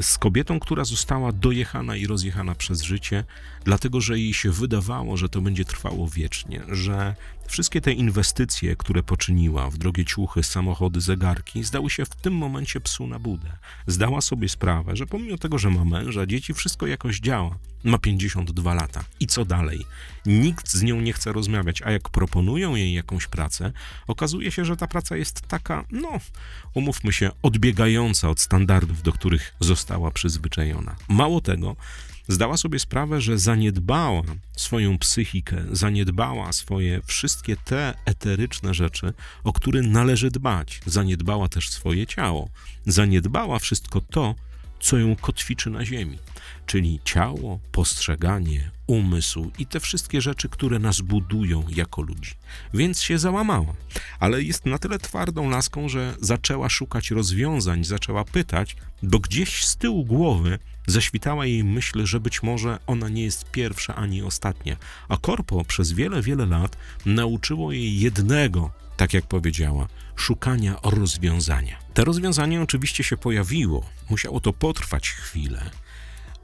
z 0.00 0.18
kobietą, 0.18 0.60
która 0.60 0.84
została 0.84 1.32
dojechana 1.32 1.96
i 1.96 2.06
rozjechana 2.06 2.54
przez 2.54 2.82
życie, 2.82 3.24
dlatego 3.64 4.00
że 4.00 4.18
jej 4.18 4.34
się 4.34 4.50
wydawało, 4.50 5.16
że 5.16 5.28
to 5.28 5.40
będzie 5.40 5.64
trwało 5.64 6.08
wiecznie, 6.08 6.62
że 6.68 7.14
wszystkie 7.46 7.80
te 7.80 7.92
inwestycje, 7.92 8.76
które 8.76 9.02
poczyniła 9.02 9.70
w 9.70 9.78
drogie 9.78 10.04
ciuchy, 10.04 10.42
samochody, 10.42 11.00
zegarki, 11.00 11.64
zdały 11.64 11.90
się 11.90 12.04
w 12.04 12.08
tym 12.08 12.34
momencie 12.34 12.80
psu 12.80 13.06
na 13.06 13.18
budę. 13.18 13.52
Zdała 13.86 14.20
sobie 14.20 14.48
sprawę, 14.48 14.96
że 14.96 15.06
pomimo 15.06 15.38
tego, 15.38 15.58
że 15.58 15.70
ma 15.70 15.84
męża, 15.84 16.26
dzieci, 16.26 16.54
wszystko 16.54 16.86
jakoś 16.86 17.20
działa. 17.20 17.58
Ma 17.84 17.98
52 17.98 18.74
lata. 18.74 19.04
I 19.20 19.26
co 19.26 19.44
dalej? 19.44 19.86
Nikt 20.26 20.70
z 20.70 20.82
nią 20.82 21.00
nie 21.00 21.12
chce 21.12 21.32
rozmawiać, 21.32 21.82
a 21.82 21.90
jak 21.90 22.08
proponują 22.08 22.74
jej 22.74 22.92
jakąś 22.92 23.26
pracę, 23.26 23.72
okazuje 24.06 24.50
się, 24.50 24.64
że 24.64 24.76
ta 24.76 24.86
praca 24.86 25.16
jest 25.16 25.40
taka, 25.40 25.84
no, 25.90 26.20
umówmy 26.74 27.12
się, 27.12 27.30
odbiegająca 27.42 28.28
od 28.28 28.40
standardów, 28.40 29.02
do 29.02 29.12
których 29.12 29.54
została 29.60 30.10
przyzwyczajona. 30.10 30.96
Mało 31.08 31.40
tego, 31.40 31.76
zdała 32.28 32.56
sobie 32.56 32.78
sprawę, 32.78 33.20
że 33.20 33.38
zaniedbała 33.38 34.22
swoją 34.56 34.98
psychikę, 34.98 35.64
zaniedbała 35.72 36.52
swoje 36.52 37.00
wszystkie 37.02 37.56
te 37.56 37.94
eteryczne 38.04 38.74
rzeczy, 38.74 39.12
o 39.44 39.52
które 39.52 39.82
należy 39.82 40.30
dbać. 40.30 40.80
Zaniedbała 40.86 41.48
też 41.48 41.70
swoje 41.70 42.06
ciało. 42.06 42.48
Zaniedbała 42.86 43.58
wszystko 43.58 44.00
to, 44.00 44.34
co 44.80 44.98
ją 44.98 45.16
kotwiczy 45.16 45.70
na 45.70 45.84
ziemi, 45.84 46.18
czyli 46.66 47.00
ciało, 47.04 47.60
postrzeganie, 47.72 48.70
umysł 48.86 49.50
i 49.58 49.66
te 49.66 49.80
wszystkie 49.80 50.20
rzeczy, 50.20 50.48
które 50.48 50.78
nas 50.78 51.00
budują 51.00 51.64
jako 51.68 52.02
ludzi. 52.02 52.30
Więc 52.74 53.02
się 53.02 53.18
załamała, 53.18 53.74
ale 54.20 54.42
jest 54.42 54.66
na 54.66 54.78
tyle 54.78 54.98
twardą 54.98 55.50
laską, 55.50 55.88
że 55.88 56.14
zaczęła 56.20 56.68
szukać 56.68 57.10
rozwiązań, 57.10 57.84
zaczęła 57.84 58.24
pytać, 58.24 58.76
bo 59.02 59.18
gdzieś 59.18 59.64
z 59.64 59.76
tyłu 59.76 60.04
głowy 60.04 60.58
zaświtała 60.86 61.46
jej 61.46 61.64
myśl, 61.64 62.06
że 62.06 62.20
być 62.20 62.42
może 62.42 62.78
ona 62.86 63.08
nie 63.08 63.22
jest 63.22 63.50
pierwsza 63.50 63.94
ani 63.94 64.22
ostatnia, 64.22 64.76
a 65.08 65.16
korpo 65.16 65.64
przez 65.64 65.92
wiele, 65.92 66.22
wiele 66.22 66.46
lat 66.46 66.76
nauczyło 67.06 67.72
jej 67.72 68.00
jednego, 68.00 68.70
tak 68.96 69.14
jak 69.14 69.26
powiedziała, 69.26 69.88
szukania 70.16 70.76
rozwiązania. 70.82 71.78
To 71.94 72.04
rozwiązanie 72.04 72.62
oczywiście 72.62 73.04
się 73.04 73.16
pojawiło, 73.16 73.90
musiało 74.10 74.40
to 74.40 74.52
potrwać 74.52 75.10
chwilę, 75.10 75.70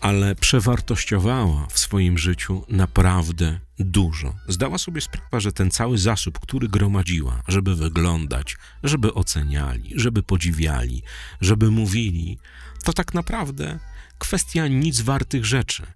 ale 0.01 0.35
przewartościowała 0.35 1.67
w 1.71 1.79
swoim 1.79 2.19
życiu 2.19 2.65
naprawdę 2.69 3.61
dużo. 3.79 4.35
Zdała 4.49 4.79
sobie 4.79 5.01
sprawę, 5.01 5.41
że 5.41 5.53
ten 5.53 5.71
cały 5.71 5.99
zasób, 5.99 6.39
który 6.39 6.69
gromadziła, 6.69 7.43
żeby 7.49 7.75
wyglądać, 7.75 8.57
żeby 8.83 9.15
oceniali, 9.15 9.93
żeby 9.97 10.23
podziwiali, 10.23 11.03
żeby 11.41 11.71
mówili, 11.71 12.39
to 12.85 12.93
tak 12.93 13.15
naprawdę 13.15 13.79
kwestia 14.19 14.69
nic 14.69 15.01
wartych 15.01 15.45
rzeczy. 15.45 15.87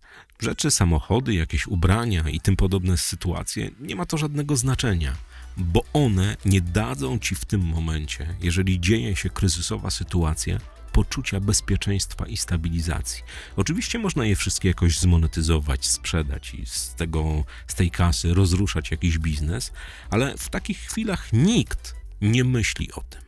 Rzeczy, 0.41 0.71
samochody, 0.71 1.35
jakieś 1.35 1.67
ubrania 1.67 2.29
i 2.29 2.41
tym 2.41 2.57
podobne 2.57 2.97
sytuacje, 2.97 3.71
nie 3.81 3.97
ma 3.97 4.07
to 4.07 4.19
żadnego 4.19 4.57
znaczenia 4.57 5.17
bo 5.57 5.85
one 5.93 6.37
nie 6.45 6.61
dadzą 6.61 7.19
ci 7.19 7.35
w 7.35 7.45
tym 7.45 7.61
momencie, 7.61 8.37
jeżeli 8.41 8.81
dzieje 8.81 9.17
się 9.17 9.31
kryzysowa 9.31 9.91
sytuacja, 9.91 10.59
poczucia 10.93 11.41
bezpieczeństwa 11.41 12.27
i 12.27 12.37
stabilizacji. 12.37 13.23
Oczywiście 13.57 13.99
można 13.99 14.25
je 14.27 14.37
wszystkie 14.37 14.69
jakoś 14.69 14.99
zmonetyzować, 14.99 15.87
sprzedać 15.87 16.55
i 16.55 16.67
z, 16.67 16.95
tego, 16.95 17.45
z 17.67 17.75
tej 17.75 17.91
kasy 17.91 18.35
rozruszać 18.35 18.91
jakiś 18.91 19.19
biznes, 19.19 19.73
ale 20.11 20.37
w 20.39 20.49
takich 20.49 20.79
chwilach 20.79 21.33
nikt 21.33 21.95
nie 22.21 22.45
myśli 22.45 22.93
o 22.93 23.01
tym. 23.01 23.24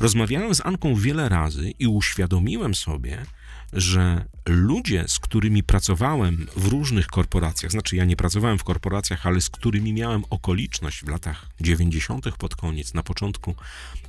Rozmawiałem 0.00 0.54
z 0.54 0.66
Anką 0.66 0.94
wiele 0.94 1.28
razy 1.28 1.70
i 1.78 1.86
uświadomiłem 1.86 2.74
sobie, 2.74 3.26
że 3.72 4.24
ludzie, 4.46 5.04
z 5.08 5.18
którymi 5.18 5.62
pracowałem 5.62 6.46
w 6.56 6.66
różnych 6.66 7.06
korporacjach, 7.06 7.72
znaczy 7.72 7.96
ja 7.96 8.04
nie 8.04 8.16
pracowałem 8.16 8.58
w 8.58 8.64
korporacjach, 8.64 9.26
ale 9.26 9.40
z 9.40 9.50
którymi 9.50 9.92
miałem 9.92 10.24
okoliczność 10.30 11.04
w 11.04 11.08
latach 11.08 11.46
90. 11.60 12.36
pod 12.38 12.56
koniec, 12.56 12.94
na 12.94 13.02
początku 13.02 13.54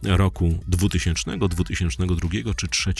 roku 0.04 0.60
2000, 0.68 1.38
2002 1.38 2.30
czy 2.56 2.68
2003, 2.68 2.94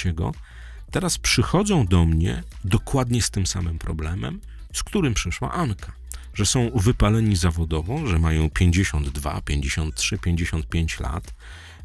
teraz 0.92 1.18
przychodzą 1.18 1.86
do 1.86 2.06
mnie 2.06 2.44
dokładnie 2.64 3.22
z 3.22 3.30
tym 3.30 3.48
samym 3.48 3.80
problemem, 3.80 4.40
z 4.74 4.84
którym 4.84 5.14
przyszła 5.14 5.52
Anka. 5.52 5.92
Że 6.34 6.46
są 6.46 6.72
wypaleni 6.76 7.36
zawodowo, 7.36 8.08
że 8.08 8.20
mają 8.20 8.50
52, 8.50 9.42
53, 9.42 10.18
55 10.18 11.00
lat, 11.00 11.34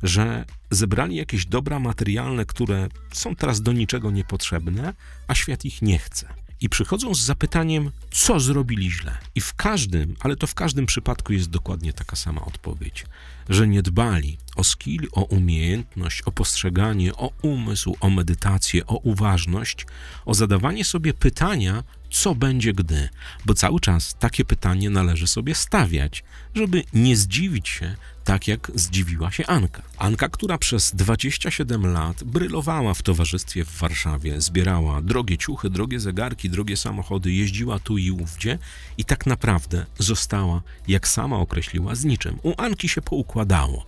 że 0.03 0.45
zebrali 0.71 1.17
jakieś 1.17 1.47
dobra 1.47 1.79
materialne, 1.79 2.45
które 2.45 2.89
są 3.13 3.37
teraz 3.37 3.63
do 3.63 3.73
niczego 3.73 4.11
niepotrzebne, 4.11 4.95
a 5.29 5.35
świat 5.35 5.65
ich 5.65 5.83
nie 5.83 5.99
chce. 5.99 6.35
I 6.61 6.69
przychodzą 6.69 7.15
z 7.15 7.21
zapytaniem, 7.21 7.91
co 8.11 8.41
zrobili 8.41 8.91
źle. 8.91 9.19
I 9.35 9.41
w 9.41 9.55
każdym, 9.55 10.17
ale 10.21 10.37
to 10.37 10.47
w 10.47 10.55
każdym 10.55 10.87
przypadku 10.87 11.33
jest 11.33 11.51
dokładnie 11.51 11.93
taka 11.93 12.17
sama 12.17 12.45
odpowiedź, 12.45 13.07
że 13.49 13.69
nie 13.69 13.83
dbali 13.83 14.39
o 14.57 14.65
skill, 14.65 15.09
o 15.13 15.23
umiejętność, 15.23 16.23
o 16.23 16.33
postrzeganie, 16.33 17.15
o 17.15 17.33
umysł, 17.43 17.97
o 18.01 18.11
medytację, 18.11 18.87
o 18.87 18.97
uważność, 18.97 19.87
o 20.25 20.35
zadawanie 20.35 20.85
sobie 20.85 21.15
pytania, 21.15 21.85
co 22.13 22.35
będzie 22.35 22.73
gdy, 22.73 23.09
bo 23.47 23.55
cały 23.55 23.81
czas 23.81 24.15
takie 24.19 24.45
pytanie 24.45 24.91
należy 24.91 25.27
sobie 25.27 25.55
stawiać, 25.55 26.25
żeby 26.55 26.85
nie 26.93 27.17
zdziwić 27.17 27.69
się, 27.69 27.97
tak 28.25 28.49
jak 28.49 28.71
zdziwiła 28.75 29.31
się 29.31 29.47
Anka. 29.47 29.83
Anka, 29.99 30.29
która 30.29 30.59
przez 30.59 30.95
27 30.95 31.87
lat 31.87 32.25
brylowała 32.25 32.95
w 32.95 33.03
towarzystwie 33.03 33.65
w 33.65 33.79
Warszawie, 33.79 34.41
zbierała 34.41 35.03
drogie 35.03 35.39
ciuchy, 35.39 35.71
drogie 35.71 36.01
zegarki, 36.01 36.51
drogie 36.51 36.77
samochody, 36.77 37.33
jeździła 37.33 37.79
tu 37.79 37.99
i 37.99 38.11
ówdzie 38.11 38.59
i 38.99 39.05
tak 39.05 39.27
naprawdę 39.27 39.87
została, 39.99 40.63
jak 40.89 41.09
sama 41.09 41.37
określiła, 41.37 41.95
z 41.95 42.05
niczym. 42.05 42.39
U 42.43 42.55
Anki 42.57 42.89
się 42.89 43.03
poukładało 43.03 43.87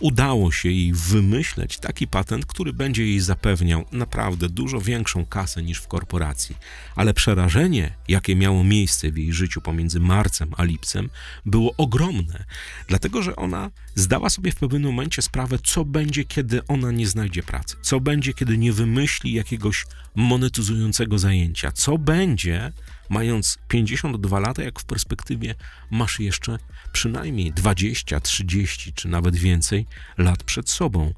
udało 0.00 0.52
się 0.52 0.68
jej 0.68 0.92
wymyśleć 0.92 1.78
taki 1.78 2.06
patent, 2.06 2.46
który 2.46 2.72
będzie 2.72 3.06
jej 3.06 3.20
zapewniał 3.20 3.84
naprawdę 3.92 4.48
dużo 4.48 4.80
większą 4.80 5.26
kasę 5.26 5.62
niż 5.62 5.78
w 5.78 5.88
korporacji. 5.88 6.56
Ale 6.96 7.14
przerażenie, 7.14 7.92
jakie 8.08 8.36
miało 8.36 8.64
miejsce 8.64 9.10
w 9.10 9.18
jej 9.18 9.32
życiu 9.32 9.60
pomiędzy 9.60 10.00
marcem 10.00 10.50
a 10.56 10.64
lipcem, 10.64 11.10
było 11.46 11.74
ogromne, 11.76 12.44
dlatego 12.88 13.22
że 13.22 13.36
ona 13.36 13.70
zdała 13.94 14.30
sobie 14.30 14.52
w 14.52 14.56
pewnym 14.56 14.82
momencie 14.82 15.22
sprawę, 15.22 15.58
co 15.64 15.84
będzie, 15.84 16.24
kiedy 16.24 16.66
ona 16.66 16.90
nie 16.90 17.06
znajdzie 17.06 17.42
pracy, 17.42 17.76
co 17.82 18.00
będzie, 18.00 18.34
kiedy 18.34 18.58
nie 18.58 18.72
wymyśli 18.72 19.32
jakiegoś 19.32 19.86
monetyzującego 20.14 21.18
zajęcia, 21.18 21.72
co 21.72 21.98
będzie, 21.98 22.72
mając 23.08 23.58
52 23.68 24.40
lata, 24.40 24.62
jak 24.62 24.80
w 24.80 24.84
perspektywie 24.84 25.54
masz 25.90 26.20
jeszcze 26.20 26.58
przynajmniej 26.92 27.52
20, 27.52 28.20
30 28.20 28.92
czy 28.92 29.08
nawet 29.08 29.36
więcej 29.36 29.86
lat 30.18 30.42
przed 30.42 30.70
sobą. 30.70 31.12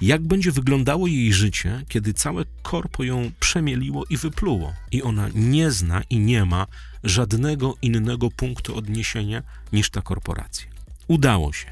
Jak 0.00 0.22
będzie 0.22 0.52
wyglądało 0.52 1.06
jej 1.06 1.32
życie, 1.32 1.84
kiedy 1.88 2.14
całe 2.14 2.44
korpo 2.62 3.04
ją 3.04 3.30
przemieliło 3.40 4.04
i 4.10 4.16
wypluło, 4.16 4.72
i 4.90 5.02
ona 5.02 5.28
nie 5.34 5.70
zna 5.70 6.02
i 6.10 6.18
nie 6.18 6.44
ma 6.44 6.66
żadnego 7.04 7.76
innego 7.82 8.30
punktu 8.30 8.76
odniesienia 8.76 9.42
niż 9.72 9.90
ta 9.90 10.02
korporacja. 10.02 10.66
Udało 11.08 11.52
się. 11.52 11.66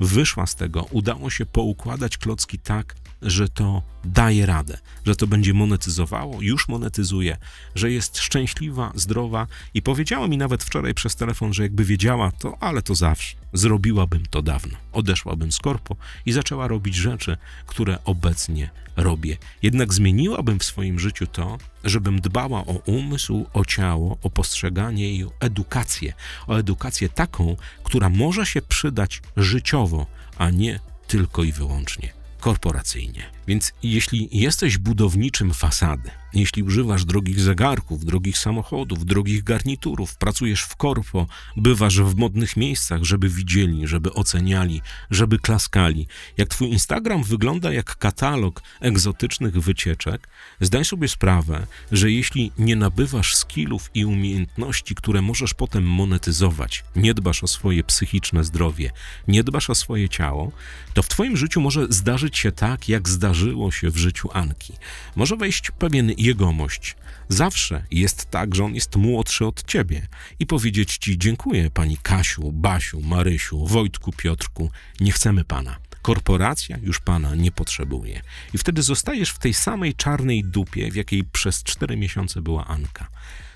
Wyszła 0.00 0.46
z 0.46 0.54
tego, 0.54 0.82
udało 0.90 1.30
się 1.30 1.46
poukładać 1.46 2.18
klocki 2.18 2.58
tak, 2.58 2.94
że 3.22 3.48
to 3.48 3.82
daje 4.04 4.46
radę, 4.46 4.78
że 5.06 5.16
to 5.16 5.26
będzie 5.26 5.54
monetyzowało, 5.54 6.42
już 6.42 6.68
monetyzuje, 6.68 7.36
że 7.74 7.90
jest 7.90 8.18
szczęśliwa, 8.18 8.92
zdrowa 8.94 9.46
i 9.74 9.82
powiedziała 9.82 10.28
mi 10.28 10.38
nawet 10.38 10.64
wczoraj 10.64 10.94
przez 10.94 11.16
telefon, 11.16 11.52
że 11.52 11.62
jakby 11.62 11.84
wiedziała 11.84 12.32
to, 12.32 12.56
ale 12.60 12.82
to 12.82 12.94
zawsze, 12.94 13.36
zrobiłabym 13.52 14.26
to 14.26 14.42
dawno. 14.42 14.78
Odeszłabym 14.92 15.52
z 15.52 15.58
korpo 15.58 15.96
i 16.26 16.32
zaczęła 16.32 16.68
robić 16.68 16.94
rzeczy, 16.94 17.36
które 17.66 18.04
obecnie 18.04 18.70
robię. 18.96 19.36
Jednak 19.62 19.94
zmieniłabym 19.94 20.58
w 20.58 20.64
swoim 20.64 20.98
życiu 20.98 21.26
to, 21.26 21.58
żebym 21.84 22.20
dbała 22.20 22.60
o 22.60 22.72
umysł, 22.72 23.46
o 23.52 23.64
ciało, 23.64 24.18
o 24.22 24.30
postrzeganie 24.30 25.14
i 25.14 25.24
o 25.24 25.32
edukację. 25.40 26.12
O 26.46 26.56
edukację 26.56 27.08
taką, 27.08 27.56
która 27.84 28.08
może 28.08 28.46
się 28.46 28.62
przydać 28.62 29.22
życiowo, 29.36 30.06
a 30.38 30.50
nie 30.50 30.80
tylko 31.06 31.44
i 31.44 31.52
wyłącznie 31.52 32.23
korporacyjnie. 32.44 33.22
Więc 33.46 33.72
jeśli 33.82 34.28
jesteś 34.32 34.78
budowniczym 34.78 35.54
fasady, 35.54 36.10
jeśli 36.34 36.62
używasz 36.62 37.04
drogich 37.04 37.40
zegarków, 37.40 38.04
drogich 38.04 38.38
samochodów, 38.38 39.06
drogich 39.06 39.44
garniturów, 39.44 40.16
pracujesz 40.16 40.62
w 40.62 40.76
korpo, 40.76 41.26
bywasz 41.56 42.00
w 42.00 42.16
modnych 42.16 42.56
miejscach, 42.56 43.04
żeby 43.04 43.28
widzieli, 43.28 43.86
żeby 43.86 44.12
oceniali, 44.12 44.82
żeby 45.10 45.38
klaskali, 45.38 46.06
jak 46.36 46.48
twój 46.48 46.68
Instagram 46.68 47.22
wygląda 47.22 47.72
jak 47.72 47.96
katalog 47.96 48.62
egzotycznych 48.80 49.60
wycieczek, 49.60 50.28
zdaj 50.60 50.84
sobie 50.84 51.08
sprawę, 51.08 51.66
że 51.92 52.10
jeśli 52.10 52.52
nie 52.58 52.76
nabywasz 52.76 53.36
skillów 53.36 53.90
i 53.94 54.04
umiejętności, 54.04 54.94
które 54.94 55.22
możesz 55.22 55.54
potem 55.54 55.84
monetyzować, 55.84 56.84
nie 56.96 57.14
dbasz 57.14 57.44
o 57.44 57.46
swoje 57.46 57.84
psychiczne 57.84 58.44
zdrowie, 58.44 58.90
nie 59.28 59.44
dbasz 59.44 59.70
o 59.70 59.74
swoje 59.74 60.08
ciało, 60.08 60.52
to 60.94 61.02
w 61.02 61.08
twoim 61.08 61.36
życiu 61.36 61.60
może 61.60 61.86
zdarzyć 61.88 62.38
się 62.38 62.52
tak, 62.52 62.88
jak 62.88 63.08
zdarzyło 63.08 63.70
się 63.70 63.90
w 63.90 63.96
życiu 63.96 64.28
Anki. 64.32 64.72
Może 65.16 65.36
wejść 65.36 65.70
pewien 65.70 66.10
jegomość. 66.24 66.96
Zawsze 67.28 67.84
jest 67.90 68.30
tak, 68.30 68.54
że 68.54 68.64
on 68.64 68.74
jest 68.74 68.96
młodszy 68.96 69.46
od 69.46 69.64
ciebie 69.64 70.06
i 70.38 70.46
powiedzieć 70.46 70.96
ci 70.96 71.18
dziękuję 71.18 71.70
pani 71.70 71.98
Kasiu, 72.02 72.52
Basiu, 72.52 73.00
Marysiu, 73.00 73.66
Wojtku, 73.66 74.12
Piotrku, 74.12 74.70
nie 75.00 75.12
chcemy 75.12 75.44
pana. 75.44 75.76
Korporacja 76.02 76.78
już 76.82 77.00
pana 77.00 77.34
nie 77.34 77.52
potrzebuje. 77.52 78.22
I 78.54 78.58
wtedy 78.58 78.82
zostajesz 78.82 79.30
w 79.30 79.38
tej 79.38 79.54
samej 79.54 79.94
czarnej 79.94 80.44
dupie, 80.44 80.90
w 80.90 80.96
jakiej 80.96 81.24
przez 81.24 81.62
cztery 81.62 81.96
miesiące 81.96 82.42
była 82.42 82.66
Anka 82.66 83.08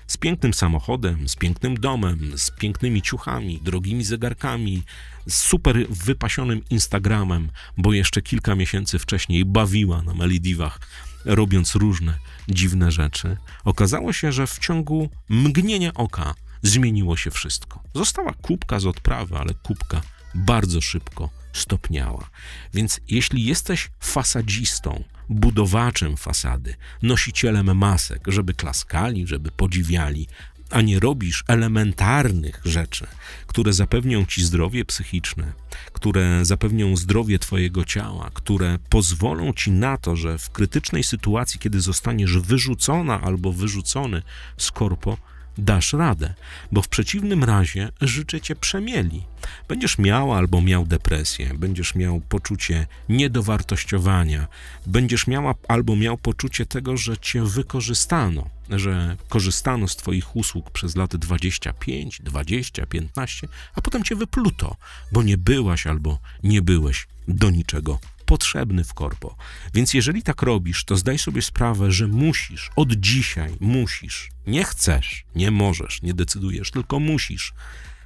z 0.09 0.17
pięknym 0.17 0.53
samochodem, 0.53 1.29
z 1.29 1.35
pięknym 1.35 1.79
domem, 1.79 2.37
z 2.37 2.51
pięknymi 2.51 3.01
ciuchami, 3.01 3.59
drogimi 3.63 4.03
zegarkami, 4.03 4.83
z 5.27 5.33
super 5.33 5.87
wypasionym 5.89 6.61
Instagramem, 6.69 7.49
bo 7.77 7.93
jeszcze 7.93 8.21
kilka 8.21 8.55
miesięcy 8.55 8.99
wcześniej 8.99 9.45
bawiła 9.45 10.01
na 10.01 10.13
Malediwach, 10.13 10.79
robiąc 11.25 11.75
różne 11.75 12.13
dziwne 12.47 12.91
rzeczy. 12.91 13.37
Okazało 13.65 14.13
się, 14.13 14.31
że 14.31 14.47
w 14.47 14.59
ciągu 14.59 15.09
mgnienia 15.29 15.93
oka 15.93 16.35
zmieniło 16.61 17.17
się 17.17 17.31
wszystko. 17.31 17.83
Została 17.95 18.33
kubka 18.33 18.79
z 18.79 18.85
odprawy, 18.85 19.37
ale 19.37 19.53
kubka 19.53 20.01
bardzo 20.35 20.81
szybko 20.81 21.29
stopniała. 21.53 22.29
Więc 22.73 22.99
jeśli 23.07 23.45
jesteś 23.45 23.89
fasadzistą, 23.99 25.03
budowaczem 25.29 26.17
fasady, 26.17 26.75
nosicielem 27.01 27.77
masek, 27.77 28.21
żeby 28.27 28.53
klaskali, 28.53 29.27
żeby 29.27 29.51
podziwiali, 29.51 30.27
a 30.69 30.81
nie 30.81 30.99
robisz 30.99 31.43
elementarnych 31.47 32.61
rzeczy, 32.65 33.07
które 33.47 33.73
zapewnią 33.73 34.25
ci 34.25 34.43
zdrowie 34.43 34.85
psychiczne, 34.85 35.53
które 35.93 36.45
zapewnią 36.45 36.95
zdrowie 36.95 37.39
twojego 37.39 37.85
ciała, 37.85 38.31
które 38.33 38.79
pozwolą 38.89 39.53
ci 39.53 39.71
na 39.71 39.97
to, 39.97 40.15
że 40.15 40.37
w 40.37 40.49
krytycznej 40.49 41.03
sytuacji, 41.03 41.59
kiedy 41.59 41.81
zostaniesz 41.81 42.37
wyrzucona 42.37 43.21
albo 43.21 43.53
wyrzucony 43.53 44.21
z 44.57 44.71
korpo, 44.71 45.17
dasz 45.59 45.93
radę, 45.93 46.33
bo 46.71 46.81
w 46.81 46.87
przeciwnym 46.87 47.43
razie 47.43 47.89
życie 48.01 48.41
cię 48.41 48.55
przemieli. 48.55 49.23
Będziesz 49.67 49.97
miała 49.97 50.37
albo 50.37 50.61
miał 50.61 50.85
depresję, 50.85 51.51
będziesz 51.53 51.95
miał 51.95 52.21
poczucie 52.21 52.87
niedowartościowania, 53.09 54.47
będziesz 54.85 55.27
miała 55.27 55.55
albo 55.67 55.95
miał 55.95 56.17
poczucie 56.17 56.65
tego, 56.65 56.97
że 56.97 57.17
cię 57.17 57.45
wykorzystano, 57.45 58.49
że 58.69 59.17
korzystano 59.29 59.87
z 59.87 59.95
twoich 59.95 60.35
usług 60.35 60.71
przez 60.71 60.95
lat 60.95 61.15
25, 61.15 62.21
20, 62.23 62.85
15, 62.85 63.47
a 63.75 63.81
potem 63.81 64.03
cię 64.03 64.15
wypluto, 64.15 64.75
bo 65.11 65.23
nie 65.23 65.37
byłaś 65.37 65.87
albo 65.87 66.19
nie 66.43 66.61
byłeś 66.61 67.07
do 67.27 67.49
niczego 67.49 67.99
potrzebny 68.29 68.83
w 68.83 68.93
korpo. 68.93 69.35
Więc 69.73 69.93
jeżeli 69.93 70.23
tak 70.23 70.41
robisz, 70.41 70.83
to 70.83 70.95
zdaj 70.95 71.17
sobie 71.17 71.41
sprawę, 71.41 71.91
że 71.91 72.07
musisz, 72.07 72.71
od 72.75 72.93
dzisiaj 72.93 73.55
musisz, 73.59 74.29
nie 74.47 74.63
chcesz, 74.63 75.25
nie 75.35 75.51
możesz, 75.51 76.01
nie 76.01 76.13
decydujesz, 76.13 76.71
tylko 76.71 76.99
musisz 76.99 77.53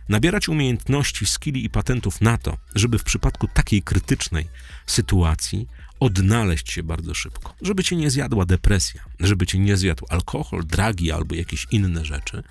nabierać 0.10 0.50
umiejętności, 0.50 1.26
skilli 1.26 1.66
i 1.66 1.70
patentów 1.70 2.22
na 2.22 2.38
to, 2.38 2.58
żeby 2.76 3.00
w 3.00 3.04
przypadku 3.04 3.48
takiej 3.48 3.82
krytycznej 3.82 4.48
sytuacji 4.86 5.68
odnaleźć 6.04 6.72
się 6.72 6.84
bardzo 6.84 7.14
szybko, 7.14 7.54
żeby 7.62 7.84
cię 7.84 7.96
nie 7.96 8.12
zjadła 8.12 8.46
depresja, 8.46 9.04
żeby 9.20 9.46
cię 9.46 9.60
nie 9.60 9.78
zjadł 9.78 10.06
alkohol, 10.10 10.66
dragi 10.66 11.12
albo 11.12 11.36
jakieś 11.36 11.68
inne 11.72 12.06
rzeczy, 12.06 12.44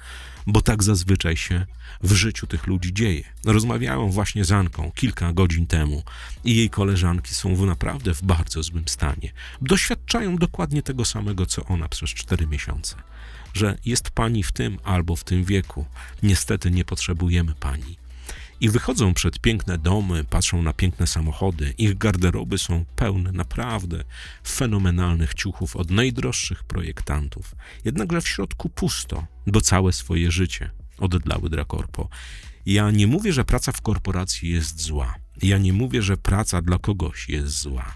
bo 0.46 0.62
tak 0.62 0.82
zazwyczaj 0.82 1.36
się 1.36 1.66
w 2.02 2.12
życiu 2.12 2.46
tych 2.46 2.66
ludzi 2.66 2.94
dzieje. 2.94 3.24
Rozmawiałem 3.44 4.10
właśnie 4.10 4.44
z 4.44 4.52
Anką 4.52 4.92
kilka 4.94 5.32
godzin 5.32 5.66
temu 5.66 6.02
i 6.44 6.56
jej 6.56 6.70
koleżanki 6.70 7.34
są 7.34 7.56
w 7.56 7.66
naprawdę 7.66 8.14
w 8.14 8.22
bardzo 8.22 8.62
złym 8.62 8.88
stanie. 8.88 9.32
Doświadczają 9.62 10.36
dokładnie 10.36 10.82
tego 10.82 11.04
samego, 11.04 11.46
co 11.46 11.64
ona 11.64 11.88
przez 11.88 12.10
cztery 12.10 12.46
miesiące. 12.46 12.96
Że 13.54 13.78
jest 13.84 14.10
pani 14.10 14.42
w 14.42 14.52
tym 14.52 14.78
albo 14.84 15.16
w 15.16 15.24
tym 15.24 15.44
wieku. 15.44 15.84
Niestety 16.22 16.70
nie 16.70 16.84
potrzebujemy 16.84 17.54
pani 17.54 18.01
i 18.62 18.68
wychodzą 18.68 19.14
przed 19.14 19.38
piękne 19.38 19.78
domy, 19.78 20.24
patrzą 20.24 20.62
na 20.62 20.72
piękne 20.72 21.06
samochody. 21.06 21.74
Ich 21.78 21.98
garderoby 21.98 22.58
są 22.58 22.84
pełne 22.96 23.32
naprawdę 23.32 24.04
fenomenalnych 24.46 25.34
ciuchów 25.34 25.76
od 25.76 25.90
najdroższych 25.90 26.64
projektantów. 26.64 27.54
Jednakże 27.84 28.20
w 28.20 28.28
środku 28.28 28.68
pusto, 28.68 29.26
bo 29.46 29.60
całe 29.60 29.92
swoje 29.92 30.30
życie 30.30 30.70
oddlały 30.98 31.50
Drakorpo. 31.50 32.08
Ja 32.66 32.90
nie 32.90 33.06
mówię, 33.06 33.32
że 33.32 33.44
praca 33.44 33.72
w 33.72 33.80
korporacji 33.80 34.50
jest 34.50 34.80
zła. 34.80 35.14
Ja 35.42 35.58
nie 35.58 35.72
mówię, 35.72 36.02
że 36.02 36.16
praca 36.16 36.62
dla 36.62 36.78
kogoś 36.78 37.28
jest 37.28 37.60
zła. 37.60 37.94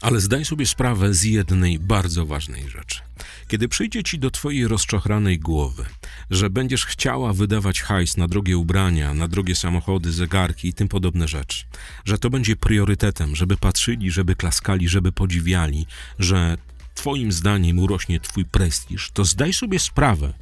Ale 0.00 0.20
zdaj 0.20 0.44
sobie 0.44 0.66
sprawę 0.66 1.14
z 1.14 1.22
jednej 1.24 1.78
bardzo 1.78 2.26
ważnej 2.26 2.68
rzeczy. 2.68 3.00
Kiedy 3.48 3.68
przyjdzie 3.68 4.02
ci 4.02 4.18
do 4.18 4.30
twojej 4.30 4.68
rozczochranej 4.68 5.38
głowy, 5.38 5.84
że 6.30 6.50
będziesz 6.50 6.86
chciała 6.86 7.32
wydawać 7.32 7.82
hajs 7.82 8.16
na 8.16 8.28
drogie 8.28 8.58
ubrania, 8.58 9.14
na 9.14 9.28
drogie 9.28 9.54
samochody, 9.54 10.12
zegarki 10.12 10.68
i 10.68 10.72
tym 10.72 10.88
podobne 10.88 11.28
rzeczy, 11.28 11.64
że 12.04 12.18
to 12.18 12.30
będzie 12.30 12.56
priorytetem, 12.56 13.36
żeby 13.36 13.56
patrzyli, 13.56 14.10
żeby 14.10 14.36
klaskali, 14.36 14.88
żeby 14.88 15.12
podziwiali, 15.12 15.86
że 16.18 16.56
twoim 16.94 17.32
zdaniem 17.32 17.78
urośnie 17.78 18.20
twój 18.20 18.44
prestiż, 18.44 19.10
to 19.10 19.24
zdaj 19.24 19.52
sobie 19.52 19.78
sprawę, 19.78 20.34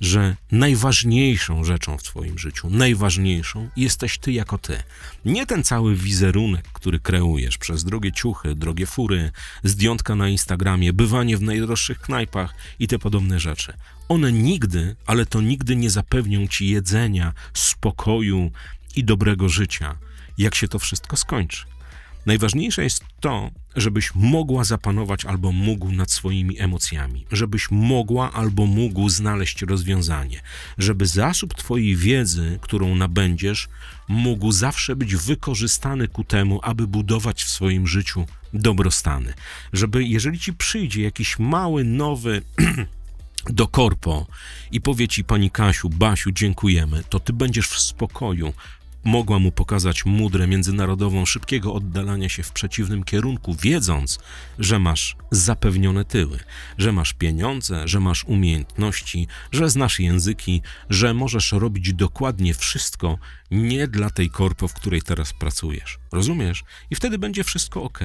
że 0.00 0.36
najważniejszą 0.52 1.64
rzeczą 1.64 1.98
w 1.98 2.02
Twoim 2.02 2.38
życiu, 2.38 2.70
najważniejszą 2.70 3.68
jesteś 3.76 4.18
Ty 4.18 4.32
jako 4.32 4.58
Ty. 4.58 4.82
Nie 5.24 5.46
ten 5.46 5.64
cały 5.64 5.96
wizerunek, 5.96 6.68
który 6.72 7.00
kreujesz 7.00 7.58
przez 7.58 7.84
drogie 7.84 8.12
ciuchy, 8.12 8.54
drogie 8.54 8.86
fury, 8.86 9.30
zdjątka 9.64 10.14
na 10.14 10.28
Instagramie, 10.28 10.92
bywanie 10.92 11.36
w 11.36 11.42
najdroższych 11.42 11.98
knajpach 11.98 12.54
i 12.78 12.88
te 12.88 12.98
podobne 12.98 13.40
rzeczy. 13.40 13.72
One 14.08 14.32
nigdy, 14.32 14.96
ale 15.06 15.26
to 15.26 15.40
nigdy 15.40 15.76
nie 15.76 15.90
zapewnią 15.90 16.46
Ci 16.46 16.68
jedzenia, 16.68 17.32
spokoju 17.54 18.50
i 18.96 19.04
dobrego 19.04 19.48
życia, 19.48 19.96
jak 20.38 20.54
się 20.54 20.68
to 20.68 20.78
wszystko 20.78 21.16
skończy. 21.16 21.73
Najważniejsze 22.26 22.84
jest 22.84 23.04
to, 23.20 23.50
żebyś 23.76 24.14
mogła 24.14 24.64
zapanować 24.64 25.24
albo 25.24 25.52
mógł 25.52 25.92
nad 25.92 26.10
swoimi 26.10 26.60
emocjami, 26.60 27.26
żebyś 27.32 27.70
mogła 27.70 28.32
albo 28.32 28.66
mógł 28.66 29.08
znaleźć 29.08 29.62
rozwiązanie, 29.62 30.40
żeby 30.78 31.06
zasób 31.06 31.54
Twojej 31.54 31.96
wiedzy, 31.96 32.58
którą 32.62 32.94
nabędziesz, 32.94 33.68
mógł 34.08 34.52
zawsze 34.52 34.96
być 34.96 35.16
wykorzystany 35.16 36.08
ku 36.08 36.24
temu, 36.24 36.60
aby 36.62 36.86
budować 36.86 37.44
w 37.44 37.48
swoim 37.48 37.86
życiu 37.86 38.26
dobrostany. 38.54 39.34
Żeby, 39.72 40.04
jeżeli 40.04 40.38
Ci 40.38 40.52
przyjdzie 40.52 41.02
jakiś 41.02 41.38
mały, 41.38 41.84
nowy 41.84 42.42
do 43.50 43.68
korpo 43.68 44.26
i 44.72 44.80
powie 44.80 45.08
ci 45.08 45.24
pani 45.24 45.50
Kasiu, 45.50 45.88
Basiu, 45.88 46.32
dziękujemy, 46.32 47.04
to 47.08 47.20
ty 47.20 47.32
będziesz 47.32 47.68
w 47.68 47.80
spokoju, 47.80 48.52
mogła 49.04 49.38
mu 49.38 49.52
pokazać 49.52 50.04
mudrę 50.04 50.46
międzynarodową 50.46 51.26
szybkiego 51.26 51.74
oddalania 51.74 52.28
się 52.28 52.42
w 52.42 52.52
przeciwnym 52.52 53.04
kierunku, 53.04 53.54
wiedząc, 53.54 54.18
że 54.58 54.78
masz 54.78 55.16
zapewnione 55.30 56.04
tyły, 56.04 56.38
że 56.78 56.92
masz 56.92 57.12
pieniądze, 57.12 57.88
że 57.88 58.00
masz 58.00 58.24
umiejętności, 58.24 59.26
że 59.52 59.70
znasz 59.70 60.00
języki, 60.00 60.62
że 60.90 61.14
możesz 61.14 61.52
robić 61.52 61.92
dokładnie 61.92 62.54
wszystko 62.54 63.18
nie 63.50 63.88
dla 63.88 64.10
tej 64.10 64.30
korpo, 64.30 64.68
w 64.68 64.74
której 64.74 65.02
teraz 65.02 65.32
pracujesz. 65.32 65.98
Rozumiesz? 66.12 66.64
I 66.90 66.94
wtedy 66.94 67.18
będzie 67.18 67.44
wszystko 67.44 67.82
ok. 67.82 67.98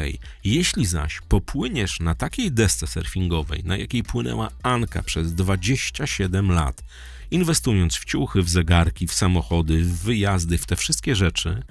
Jeśli 0.43 0.85
zaś 0.85 1.21
popłyniesz 1.29 1.99
na 1.99 2.15
takiej 2.15 2.51
desce 2.51 2.87
surfingowej, 2.87 3.63
na 3.63 3.77
jakiej 3.77 4.03
płynęła 4.03 4.49
Anka 4.63 5.03
przez 5.03 5.33
27 5.33 6.51
lat, 6.51 6.83
inwestując 7.31 7.95
w 7.95 8.05
ciuchy, 8.05 8.41
w 8.41 8.49
zegarki, 8.49 9.07
w 9.07 9.13
samochody, 9.13 9.83
w 9.83 9.99
wyjazdy, 9.99 10.57
w 10.57 10.65
te 10.65 10.75
wszystkie 10.75 11.15
rzeczy 11.15 11.63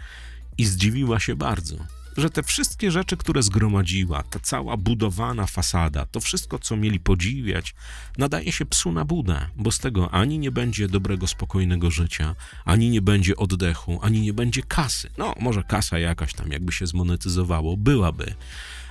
i 0.59 0.65
zdziwiła 0.65 1.21
się 1.21 1.37
bardzo, 1.37 1.77
że 2.17 2.31
te 2.31 2.43
wszystkie 2.43 2.91
rzeczy, 2.91 3.17
które 3.17 3.43
zgromadziła, 3.43 4.23
ta 4.23 4.41
cała 4.41 4.77
budowana 4.77 5.47
fasada, 5.47 6.07
to 6.07 6.21
wszystko, 6.21 6.59
co 6.59 6.77
mieli 6.77 7.01
podziwiać, 7.01 7.75
nadaje 8.19 8.53
się 8.53 8.67
psu 8.67 8.93
na 8.93 9.05
budę, 9.05 9.49
bo 9.57 9.71
z 9.71 9.79
tego 9.79 10.11
ani 10.11 10.39
nie 10.39 10.51
będzie 10.51 10.89
dobrego, 10.89 11.27
spokojnego 11.27 11.91
życia, 11.91 12.35
ani 12.65 12.91
nie 12.91 13.03
będzie 13.03 13.37
oddechu, 13.37 13.99
ani 14.03 14.21
nie 14.21 14.33
będzie 14.33 14.63
kasy. 14.63 15.11
No, 15.19 15.35
może 15.41 15.63
kasa 15.63 15.99
jakaś 15.99 16.35
tam, 16.35 16.53
jakby 16.53 16.73
się 16.73 16.87
zmonetyzowało, 16.87 17.77
byłaby 17.77 18.35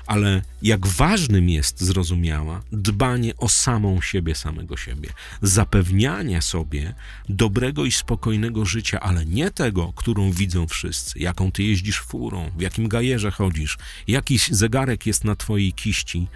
ale 0.08 0.42
jak 0.62 0.88
ważnym 0.88 1.50
jest, 1.50 1.82
zrozumiała, 1.82 2.62
dbanie 2.72 3.38
o 3.38 3.50
samą 3.50 4.02
siebie, 4.02 4.36
samego 4.36 4.78
siebie, 4.78 5.10
zapewnianie 5.42 6.42
sobie 6.42 6.94
dobrego 7.30 7.86
i 7.86 7.92
spokojnego 7.92 8.66
życia, 8.66 9.00
ale 9.00 9.26
nie 9.26 9.52
tego, 9.52 9.94
którą 9.96 10.32
widzą 10.32 10.68
wszyscy, 10.68 11.20
jaką 11.20 11.52
ty 11.52 11.64
jeździsz 11.64 12.02
furą, 12.02 12.52
w 12.58 12.62
jakim 12.62 12.88
gajerze 12.88 13.32
chodzisz, 13.32 13.78
jakiś 14.08 14.48
zegarek 14.48 15.06
jest 15.06 15.24
na 15.24 15.36
twojej 15.36 15.74
kiści, 15.74 16.28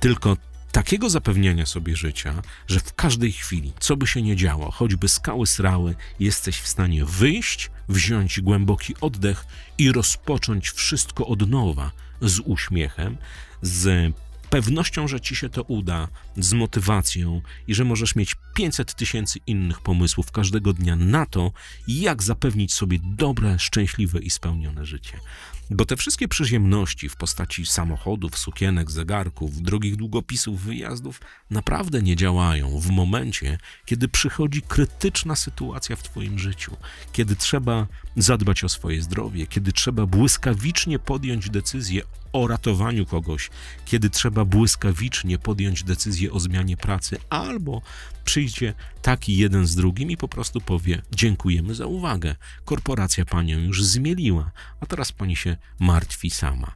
tylko 0.00 0.36
takiego 0.72 1.10
zapewniania 1.10 1.66
sobie 1.66 1.96
życia, 1.96 2.42
że 2.68 2.80
w 2.80 2.94
każdej 2.94 3.32
chwili, 3.32 3.72
co 3.80 3.96
by 3.96 4.06
się 4.06 4.22
nie 4.22 4.36
działo, 4.36 4.70
choćby 4.70 5.08
skały 5.08 5.46
srały, 5.46 5.94
jesteś 6.20 6.60
w 6.60 6.68
stanie 6.68 7.04
wyjść, 7.04 7.70
wziąć 7.88 8.40
głęboki 8.40 8.94
oddech 9.00 9.44
i 9.78 9.92
rozpocząć 9.92 10.70
wszystko 10.70 11.26
od 11.26 11.50
nowa 11.50 11.90
z 12.20 12.40
uśmiechem, 12.44 13.16
z 13.62 14.14
pewnością, 14.50 15.08
że 15.08 15.20
ci 15.20 15.36
się 15.36 15.48
to 15.48 15.62
uda, 15.62 16.08
z 16.36 16.52
motywacją 16.52 17.42
i 17.66 17.74
że 17.74 17.84
możesz 17.84 18.16
mieć 18.16 18.34
500 18.56 18.94
tysięcy 18.94 19.38
innych 19.46 19.80
pomysłów 19.80 20.32
każdego 20.32 20.72
dnia 20.72 20.96
na 20.96 21.26
to, 21.26 21.52
jak 21.88 22.22
zapewnić 22.22 22.72
sobie 22.72 22.98
dobre, 23.02 23.58
szczęśliwe 23.58 24.18
i 24.18 24.30
spełnione 24.30 24.86
życie. 24.86 25.20
Bo 25.70 25.84
te 25.84 25.96
wszystkie 25.96 26.28
przyziemności 26.28 27.08
w 27.08 27.16
postaci 27.16 27.66
samochodów, 27.66 28.38
sukienek, 28.38 28.90
zegarków, 28.90 29.62
drogich 29.62 29.96
długopisów, 29.96 30.62
wyjazdów 30.62 31.20
naprawdę 31.50 32.02
nie 32.02 32.16
działają 32.16 32.80
w 32.80 32.90
momencie, 32.90 33.58
kiedy 33.84 34.08
przychodzi 34.08 34.62
krytyczna 34.62 35.36
sytuacja 35.36 35.96
w 35.96 36.02
Twoim 36.02 36.38
życiu, 36.38 36.76
kiedy 37.12 37.36
trzeba 37.36 37.86
zadbać 38.16 38.64
o 38.64 38.68
swoje 38.68 39.02
zdrowie, 39.02 39.46
kiedy 39.46 39.72
trzeba 39.72 40.06
błyskawicznie 40.06 40.98
podjąć 40.98 41.50
decyzję 41.50 42.02
o 42.32 42.46
ratowaniu 42.46 43.06
kogoś, 43.06 43.50
kiedy 43.84 44.10
trzeba 44.10 44.44
błyskawicznie 44.44 45.38
podjąć 45.38 45.84
decyzję 45.84 46.32
o 46.32 46.40
zmianie 46.40 46.76
pracy, 46.76 47.18
albo 47.30 47.82
przyjdzie 48.26 48.74
taki 49.02 49.36
jeden 49.36 49.66
z 49.66 49.74
drugim 49.74 50.10
i 50.10 50.16
po 50.16 50.28
prostu 50.28 50.60
powie: 50.60 51.02
Dziękujemy 51.12 51.74
za 51.74 51.86
uwagę. 51.86 52.36
Korporacja 52.64 53.24
panią 53.24 53.58
już 53.58 53.84
zmieliła, 53.84 54.50
a 54.80 54.86
teraz 54.86 55.12
pani 55.12 55.36
się 55.36 55.56
martwi 55.78 56.30
sama. 56.30 56.74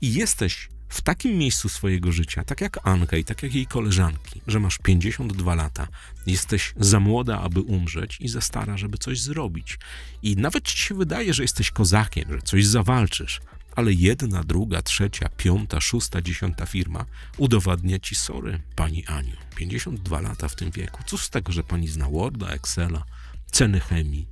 I 0.00 0.14
jesteś 0.14 0.68
w 0.88 1.02
takim 1.02 1.38
miejscu 1.38 1.68
swojego 1.68 2.12
życia, 2.12 2.44
tak 2.44 2.60
jak 2.60 2.88
Anka 2.88 3.16
i 3.16 3.24
tak 3.24 3.42
jak 3.42 3.54
jej 3.54 3.66
koleżanki, 3.66 4.40
że 4.46 4.60
masz 4.60 4.78
52 4.78 5.54
lata, 5.54 5.88
jesteś 6.26 6.72
za 6.76 7.00
młoda, 7.00 7.40
aby 7.40 7.60
umrzeć 7.60 8.16
i 8.20 8.28
za 8.28 8.40
stara, 8.40 8.76
żeby 8.76 8.98
coś 8.98 9.20
zrobić. 9.20 9.78
I 10.22 10.36
nawet 10.36 10.64
ci 10.64 10.78
się 10.78 10.94
wydaje, 10.94 11.34
że 11.34 11.42
jesteś 11.42 11.70
kozakiem, 11.70 12.32
że 12.32 12.42
coś 12.42 12.66
zawalczysz, 12.66 13.40
ale 13.76 13.92
jedna, 13.92 14.44
druga, 14.44 14.82
trzecia, 14.82 15.28
piąta, 15.36 15.80
szósta, 15.80 16.22
dziesiąta 16.22 16.66
firma 16.66 17.04
udowadnia 17.38 17.98
ci, 17.98 18.14
sorry, 18.14 18.60
pani 18.76 19.06
Aniu, 19.06 19.36
52 19.56 20.20
lata 20.20 20.48
w 20.48 20.54
tym 20.54 20.70
wieku. 20.70 21.02
Cóż 21.06 21.22
z 21.22 21.30
tego, 21.30 21.52
że 21.52 21.62
pani 21.62 21.88
zna 21.88 22.08
Worda, 22.08 22.48
Excela, 22.48 23.04
ceny 23.50 23.80
chemii? 23.80 24.26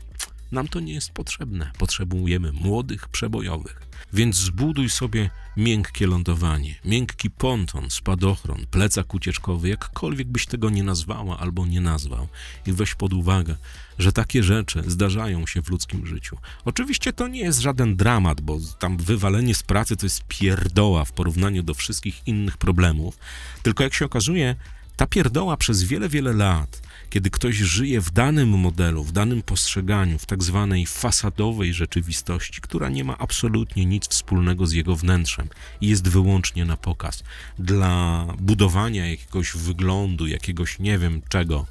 Nam 0.52 0.68
to 0.68 0.80
nie 0.80 0.94
jest 0.94 1.10
potrzebne. 1.10 1.70
Potrzebujemy 1.78 2.52
młodych, 2.52 3.08
przebojowych. 3.08 3.87
Więc 4.12 4.36
zbuduj 4.36 4.90
sobie 4.90 5.30
miękkie 5.56 6.06
lądowanie, 6.06 6.74
miękki 6.84 7.30
ponton, 7.30 7.90
spadochron, 7.90 8.66
plecak 8.70 9.14
ucieczkowy, 9.14 9.68
jakkolwiek 9.68 10.28
byś 10.28 10.46
tego 10.46 10.70
nie 10.70 10.82
nazwała 10.82 11.38
albo 11.38 11.66
nie 11.66 11.80
nazwał. 11.80 12.28
I 12.66 12.72
weź 12.72 12.94
pod 12.94 13.12
uwagę, 13.12 13.56
że 13.98 14.12
takie 14.12 14.42
rzeczy 14.42 14.82
zdarzają 14.86 15.46
się 15.46 15.62
w 15.62 15.68
ludzkim 15.68 16.06
życiu. 16.06 16.38
Oczywiście 16.64 17.12
to 17.12 17.28
nie 17.28 17.40
jest 17.40 17.60
żaden 17.60 17.96
dramat, 17.96 18.40
bo 18.40 18.58
tam 18.78 18.96
wywalenie 18.96 19.54
z 19.54 19.62
pracy 19.62 19.96
to 19.96 20.06
jest 20.06 20.24
pierdoła 20.28 21.04
w 21.04 21.12
porównaniu 21.12 21.62
do 21.62 21.74
wszystkich 21.74 22.26
innych 22.26 22.56
problemów. 22.56 23.18
Tylko 23.62 23.84
jak 23.84 23.94
się 23.94 24.04
okazuje, 24.04 24.56
ta 24.98 25.06
pierdoła 25.06 25.56
przez 25.56 25.82
wiele, 25.82 26.08
wiele 26.08 26.32
lat 26.32 26.88
kiedy 27.10 27.30
ktoś 27.30 27.56
żyje 27.56 28.00
w 28.00 28.10
danym 28.10 28.48
modelu, 28.48 29.04
w 29.04 29.12
danym 29.12 29.42
postrzeganiu, 29.42 30.18
w 30.18 30.26
tak 30.26 30.42
zwanej 30.42 30.86
fasadowej 30.86 31.74
rzeczywistości, 31.74 32.60
która 32.60 32.88
nie 32.88 33.04
ma 33.04 33.18
absolutnie 33.18 33.86
nic 33.86 34.08
wspólnego 34.08 34.66
z 34.66 34.72
jego 34.72 34.96
wnętrzem 34.96 35.48
i 35.80 35.88
jest 35.88 36.08
wyłącznie 36.08 36.64
na 36.64 36.76
pokaz, 36.76 37.24
dla 37.58 38.26
budowania 38.38 39.10
jakiegoś 39.10 39.52
wyglądu, 39.52 40.26
jakiegoś 40.26 40.78
nie 40.78 40.98
wiem 40.98 41.22
czego, 41.28 41.66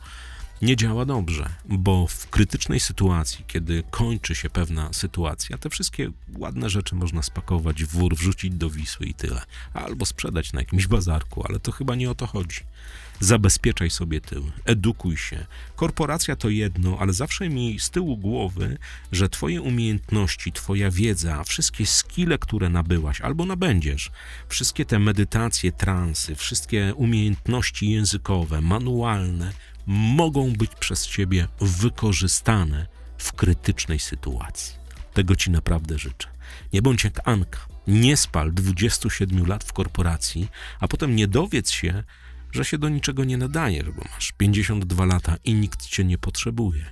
nie 0.61 0.75
działa 0.75 1.05
dobrze, 1.05 1.49
bo 1.65 2.07
w 2.07 2.29
krytycznej 2.29 2.79
sytuacji, 2.79 3.45
kiedy 3.47 3.83
kończy 3.91 4.35
się 4.35 4.49
pewna 4.49 4.93
sytuacja, 4.93 5.57
te 5.57 5.69
wszystkie 5.69 6.11
ładne 6.37 6.69
rzeczy 6.69 6.95
można 6.95 7.21
spakować 7.21 7.83
w 7.83 7.87
wór, 7.87 8.15
wrzucić 8.15 8.53
do 8.53 8.69
Wisły 8.69 9.05
i 9.05 9.13
tyle. 9.13 9.41
Albo 9.73 10.05
sprzedać 10.05 10.53
na 10.53 10.59
jakimś 10.59 10.87
bazarku, 10.87 11.43
ale 11.49 11.59
to 11.59 11.71
chyba 11.71 11.95
nie 11.95 12.11
o 12.11 12.15
to 12.15 12.27
chodzi. 12.27 12.59
Zabezpieczaj 13.19 13.89
sobie 13.89 14.21
tył, 14.21 14.51
edukuj 14.65 15.17
się. 15.17 15.45
Korporacja 15.75 16.35
to 16.35 16.49
jedno, 16.49 16.97
ale 16.99 17.13
zawsze 17.13 17.49
mi 17.49 17.79
z 17.79 17.89
tyłu 17.89 18.17
głowy, 18.17 18.77
że 19.11 19.29
Twoje 19.29 19.61
umiejętności, 19.61 20.51
Twoja 20.51 20.91
wiedza, 20.91 21.43
wszystkie 21.43 21.85
skille, 21.85 22.37
które 22.37 22.69
nabyłaś 22.69 23.21
albo 23.21 23.45
nabędziesz, 23.45 24.11
wszystkie 24.49 24.85
te 24.85 24.99
medytacje, 24.99 25.71
transy, 25.71 26.35
wszystkie 26.35 26.93
umiejętności 26.95 27.91
językowe, 27.91 28.61
manualne, 28.61 29.51
mogą 29.87 30.53
być 30.53 30.71
przez 30.79 31.07
Ciebie 31.07 31.47
wykorzystane 31.61 32.87
w 33.17 33.33
krytycznej 33.33 33.99
sytuacji. 33.99 34.75
Tego 35.13 35.35
Ci 35.35 35.51
naprawdę 35.51 35.97
życzę. 35.97 36.27
Nie 36.73 36.81
bądź 36.81 37.03
jak 37.03 37.27
Anka. 37.27 37.59
Nie 37.87 38.17
spal 38.17 38.53
27 38.53 39.45
lat 39.45 39.63
w 39.63 39.73
korporacji, 39.73 40.47
a 40.79 40.87
potem 40.87 41.15
nie 41.15 41.27
dowiedz 41.27 41.71
się, 41.71 42.03
że 42.57 42.65
się 42.65 42.77
do 42.77 42.89
niczego 42.89 43.23
nie 43.23 43.37
nadajesz, 43.37 43.91
bo 43.91 44.03
masz 44.13 44.31
52 44.31 45.05
lata 45.05 45.35
i 45.43 45.53
nikt 45.53 45.85
cię 45.85 46.05
nie 46.05 46.17
potrzebuje. 46.17 46.85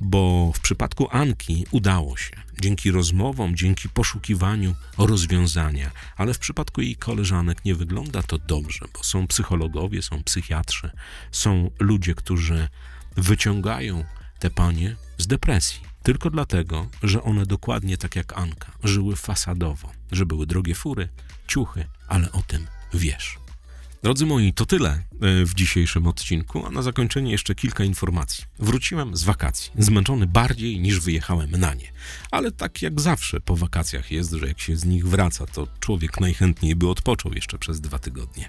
Bo 0.00 0.52
w 0.54 0.60
przypadku 0.60 1.08
Anki 1.10 1.66
udało 1.70 2.16
się, 2.16 2.30
dzięki 2.60 2.90
rozmowom, 2.90 3.56
dzięki 3.56 3.88
poszukiwaniu 3.88 4.74
rozwiązania, 4.98 5.90
ale 6.16 6.34
w 6.34 6.38
przypadku 6.38 6.80
jej 6.80 6.96
koleżanek 6.96 7.64
nie 7.64 7.74
wygląda 7.74 8.22
to 8.22 8.38
dobrze, 8.38 8.86
bo 8.94 9.04
są 9.04 9.26
psychologowie, 9.26 10.02
są 10.02 10.22
psychiatrzy, 10.22 10.90
są 11.32 11.70
ludzie, 11.78 12.14
którzy 12.14 12.68
wyciągają 13.16 14.04
te 14.38 14.50
panie 14.50 14.96
z 15.18 15.26
depresji. 15.26 15.80
Tylko 16.02 16.30
dlatego, 16.30 16.88
że 17.02 17.22
one 17.22 17.46
dokładnie 17.46 17.96
tak 17.96 18.16
jak 18.16 18.38
Anka 18.38 18.72
żyły 18.84 19.16
fasadowo, 19.16 19.92
że 20.12 20.26
były 20.26 20.46
drogie 20.46 20.74
fury, 20.74 21.08
ciuchy, 21.46 21.84
ale 22.08 22.32
o 22.32 22.42
tym 22.42 22.66
wiesz. 22.94 23.47
Drodzy 24.02 24.26
moi, 24.26 24.52
to 24.52 24.66
tyle 24.66 24.90
e, 24.90 25.00
w 25.44 25.54
dzisiejszym 25.54 26.06
odcinku, 26.06 26.66
a 26.66 26.70
na 26.70 26.82
zakończenie 26.82 27.32
jeszcze 27.32 27.54
kilka 27.54 27.84
informacji. 27.84 28.44
Wróciłem 28.58 29.16
z 29.16 29.22
wakacji, 29.24 29.72
zmęczony 29.78 30.26
bardziej 30.26 30.80
niż 30.80 31.00
wyjechałem 31.00 31.50
na 31.50 31.74
nie. 31.74 31.92
Ale 32.30 32.52
tak 32.52 32.82
jak 32.82 33.00
zawsze 33.00 33.40
po 33.40 33.56
wakacjach 33.56 34.10
jest, 34.10 34.32
że 34.32 34.48
jak 34.48 34.60
się 34.60 34.76
z 34.76 34.84
nich 34.84 35.08
wraca, 35.08 35.46
to 35.46 35.66
człowiek 35.80 36.20
najchętniej 36.20 36.76
by 36.76 36.88
odpoczął 36.88 37.32
jeszcze 37.32 37.58
przez 37.58 37.80
dwa 37.80 37.98
tygodnie. 37.98 38.48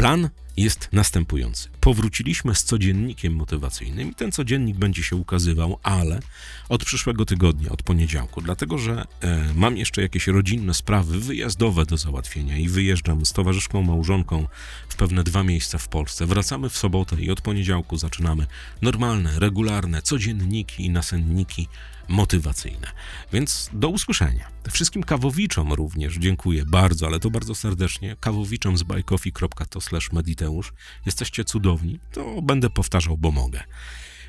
Plan 0.00 0.28
jest 0.56 0.88
następujący. 0.92 1.68
Powróciliśmy 1.80 2.54
z 2.54 2.64
codziennikiem 2.64 3.34
motywacyjnym 3.34 4.10
i 4.10 4.14
ten 4.14 4.32
codziennik 4.32 4.76
będzie 4.76 5.02
się 5.02 5.16
ukazywał, 5.16 5.78
ale 5.82 6.20
od 6.68 6.84
przyszłego 6.84 7.24
tygodnia, 7.24 7.70
od 7.70 7.82
poniedziałku, 7.82 8.40
dlatego 8.40 8.78
że 8.78 9.06
e, 9.20 9.54
mam 9.54 9.76
jeszcze 9.76 10.02
jakieś 10.02 10.26
rodzinne 10.26 10.74
sprawy 10.74 11.20
wyjazdowe 11.20 11.86
do 11.86 11.96
załatwienia 11.96 12.56
i 12.56 12.68
wyjeżdżam 12.68 13.26
z 13.26 13.32
towarzyszką 13.32 13.82
małżonką 13.82 14.46
w 14.88 14.96
pewne 14.96 15.24
dwa 15.24 15.42
miejsca 15.42 15.78
w 15.78 15.88
Polsce. 15.88 16.26
Wracamy 16.26 16.68
w 16.68 16.76
sobotę 16.76 17.16
i 17.16 17.30
od 17.30 17.40
poniedziałku 17.40 17.96
zaczynamy 17.96 18.46
normalne, 18.82 19.38
regularne 19.38 20.02
codzienniki 20.02 20.86
i 20.86 20.90
nasenniki 20.90 21.68
motywacyjne. 22.10 22.86
Więc 23.32 23.70
do 23.72 23.88
usłyszenia. 23.88 24.48
Wszystkim 24.70 25.02
kawowiczom 25.02 25.72
również 25.72 26.16
dziękuję 26.16 26.64
bardzo, 26.64 27.06
ale 27.06 27.20
to 27.20 27.30
bardzo 27.30 27.54
serdecznie. 27.54 28.16
Kawowiczom 28.20 28.78
z 28.78 28.82
bajkofi.to 28.82 29.80
mediteusz. 30.12 30.72
Jesteście 31.06 31.44
cudowni. 31.44 31.98
To 32.12 32.42
będę 32.42 32.70
powtarzał, 32.70 33.16
bo 33.16 33.30
mogę. 33.30 33.62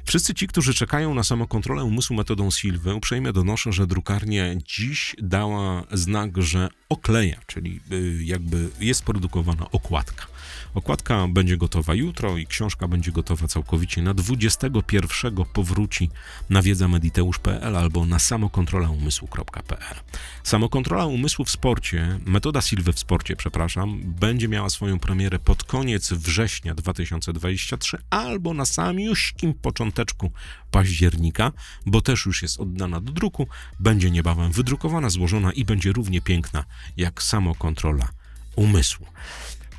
Wszyscy 0.05 0.33
ci, 0.33 0.47
którzy 0.47 0.73
czekają 0.73 1.13
na 1.13 1.23
samokontrolę 1.23 1.83
umysłu 1.83 2.15
metodą 2.15 2.51
Silwy, 2.51 2.95
uprzejmie 2.95 3.33
donoszę, 3.33 3.73
że 3.73 3.87
drukarnia 3.87 4.55
dziś 4.55 5.15
dała 5.21 5.83
znak, 5.91 6.41
że 6.41 6.69
okleja, 6.91 7.39
czyli 7.47 7.79
y, 7.91 8.23
jakby 8.23 8.69
jest 8.79 9.03
produkowana 9.03 9.71
okładka. 9.71 10.27
Okładka 10.73 11.27
będzie 11.27 11.57
gotowa 11.57 11.93
jutro 11.93 12.37
i 12.37 12.47
książka 12.47 12.87
będzie 12.87 13.11
gotowa 13.11 13.47
całkowicie 13.47 14.01
na 14.01 14.13
21 14.13 15.35
powróci 15.53 16.09
na 16.49 16.61
wiedzamediteusz.pl 16.61 17.75
albo 17.75 18.05
na 18.05 18.19
samokontrolaumysłu.pl. 18.19 19.95
Samokontrola 20.43 21.05
umysłu 21.05 21.45
w 21.45 21.51
sporcie, 21.51 22.19
metoda 22.25 22.61
Silwy 22.61 22.93
w 22.93 22.99
sporcie, 22.99 23.35
przepraszam, 23.35 24.01
będzie 24.03 24.47
miała 24.47 24.69
swoją 24.69 24.99
premierę 24.99 25.39
pod 25.39 25.63
koniec 25.63 26.13
września 26.13 26.75
2023 26.75 27.97
albo 28.09 28.53
na 28.53 28.65
samiuśkim 28.65 29.53
począteczku 29.53 30.31
października, 30.71 31.51
bo 31.85 32.01
też 32.01 32.25
już 32.25 32.41
jest 32.41 32.59
oddana 32.59 33.01
do 33.01 33.11
druku, 33.11 33.47
będzie 33.79 34.11
niebawem 34.11 34.51
wydrukowana, 34.51 35.09
złożona 35.09 35.51
i 35.51 35.65
będzie 35.65 35.91
równie 35.91 36.21
piękna 36.21 36.65
jak 36.97 37.23
samokontrola 37.23 38.09
umysłu. 38.55 39.07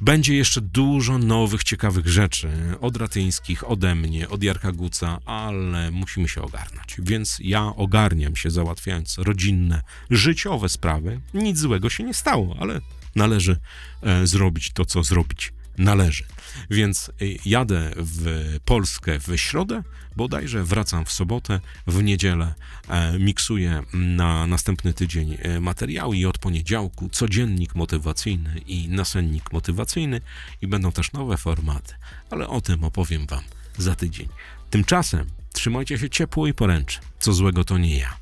Będzie 0.01 0.35
jeszcze 0.35 0.61
dużo 0.61 1.19
nowych, 1.19 1.65
ciekawych 1.65 2.09
rzeczy 2.09 2.51
od 2.81 2.97
Ratyńskich, 2.97 3.71
ode 3.71 3.95
mnie, 3.95 4.29
od 4.29 4.43
Jarka 4.43 4.73
Guca, 4.73 5.19
ale 5.25 5.91
musimy 5.91 6.29
się 6.29 6.43
ogarnąć. 6.43 6.97
Więc 6.99 7.39
ja 7.41 7.63
ogarniam 7.77 8.37
się, 8.37 8.51
załatwiając 8.51 9.19
rodzinne, 9.19 9.83
życiowe 10.11 10.69
sprawy. 10.69 11.21
Nic 11.35 11.59
złego 11.59 11.91
się 11.91 12.05
nie 12.05 12.15
stało, 12.15 12.57
ale 12.61 12.81
należy 13.15 13.57
e, 14.03 14.27
zrobić 14.27 14.73
to, 14.73 14.85
co 14.85 15.03
zrobić 15.03 15.53
należy. 15.79 16.25
Więc 16.71 17.09
e, 17.09 17.13
jadę 17.45 17.91
w 17.97 18.57
Polskę 18.65 19.19
w 19.21 19.37
środę, 19.37 19.83
bodajże 20.17 20.65
wracam 20.65 21.05
w 21.05 21.13
sobotę, 21.13 21.61
w 21.87 22.03
niedzielę 22.03 22.55
e, 22.89 23.19
miksuję 23.19 23.83
na 23.93 24.47
następny 24.47 24.93
tydzień 24.93 25.37
e, 25.39 25.61
materiały 25.61 26.17
i 26.17 26.27
od 26.27 26.39
poniedziałku 26.39 27.09
codziennik 27.09 27.75
motywacyjny 27.75 28.61
i 28.67 28.89
nasennik 28.89 29.53
motywacyjny 29.53 30.21
i 30.63 30.67
będą 30.67 30.93
też 30.93 31.13
nowe 31.13 31.37
formaty, 31.37 31.95
ale 32.31 32.49
o 32.49 32.61
tym 32.61 32.85
opowiem 32.85 33.27
Wam 33.27 33.45
za 33.79 33.95
tydzień. 33.95 34.29
Tymczasem 34.71 35.27
trzymajcie 35.53 35.99
się 35.99 36.11
ciepło 36.11 36.47
i 36.47 36.55
poręczy. 36.55 37.01
Co 37.21 37.33
złego 37.33 37.65
to 37.65 37.79
nie 37.79 37.99
ja. 37.99 38.17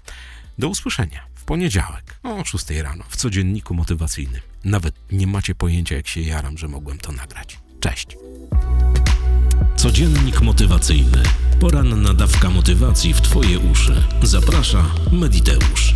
Do 0.58 0.68
usłyszenia 0.68 1.26
w 1.34 1.44
poniedziałek 1.44 2.18
o 2.22 2.44
6 2.44 2.70
rano 2.70 3.04
w 3.08 3.16
codzienniku 3.16 3.74
motywacyjnym. 3.74 4.49
Nawet 4.64 4.94
nie 5.12 5.26
macie 5.26 5.54
pojęcia, 5.54 5.96
jak 5.96 6.08
się 6.08 6.20
jaram, 6.20 6.58
że 6.58 6.68
mogłem 6.68 6.98
to 6.98 7.12
nagrać. 7.12 7.58
Cześć. 7.80 8.16
Codziennik 9.76 10.40
motywacyjny. 10.40 11.22
Poranna 11.60 12.14
dawka 12.14 12.50
motywacji 12.50 13.14
w 13.14 13.20
Twoje 13.20 13.58
uszy. 13.58 14.04
Zaprasza 14.22 14.86
Mediteusz. 15.12 15.94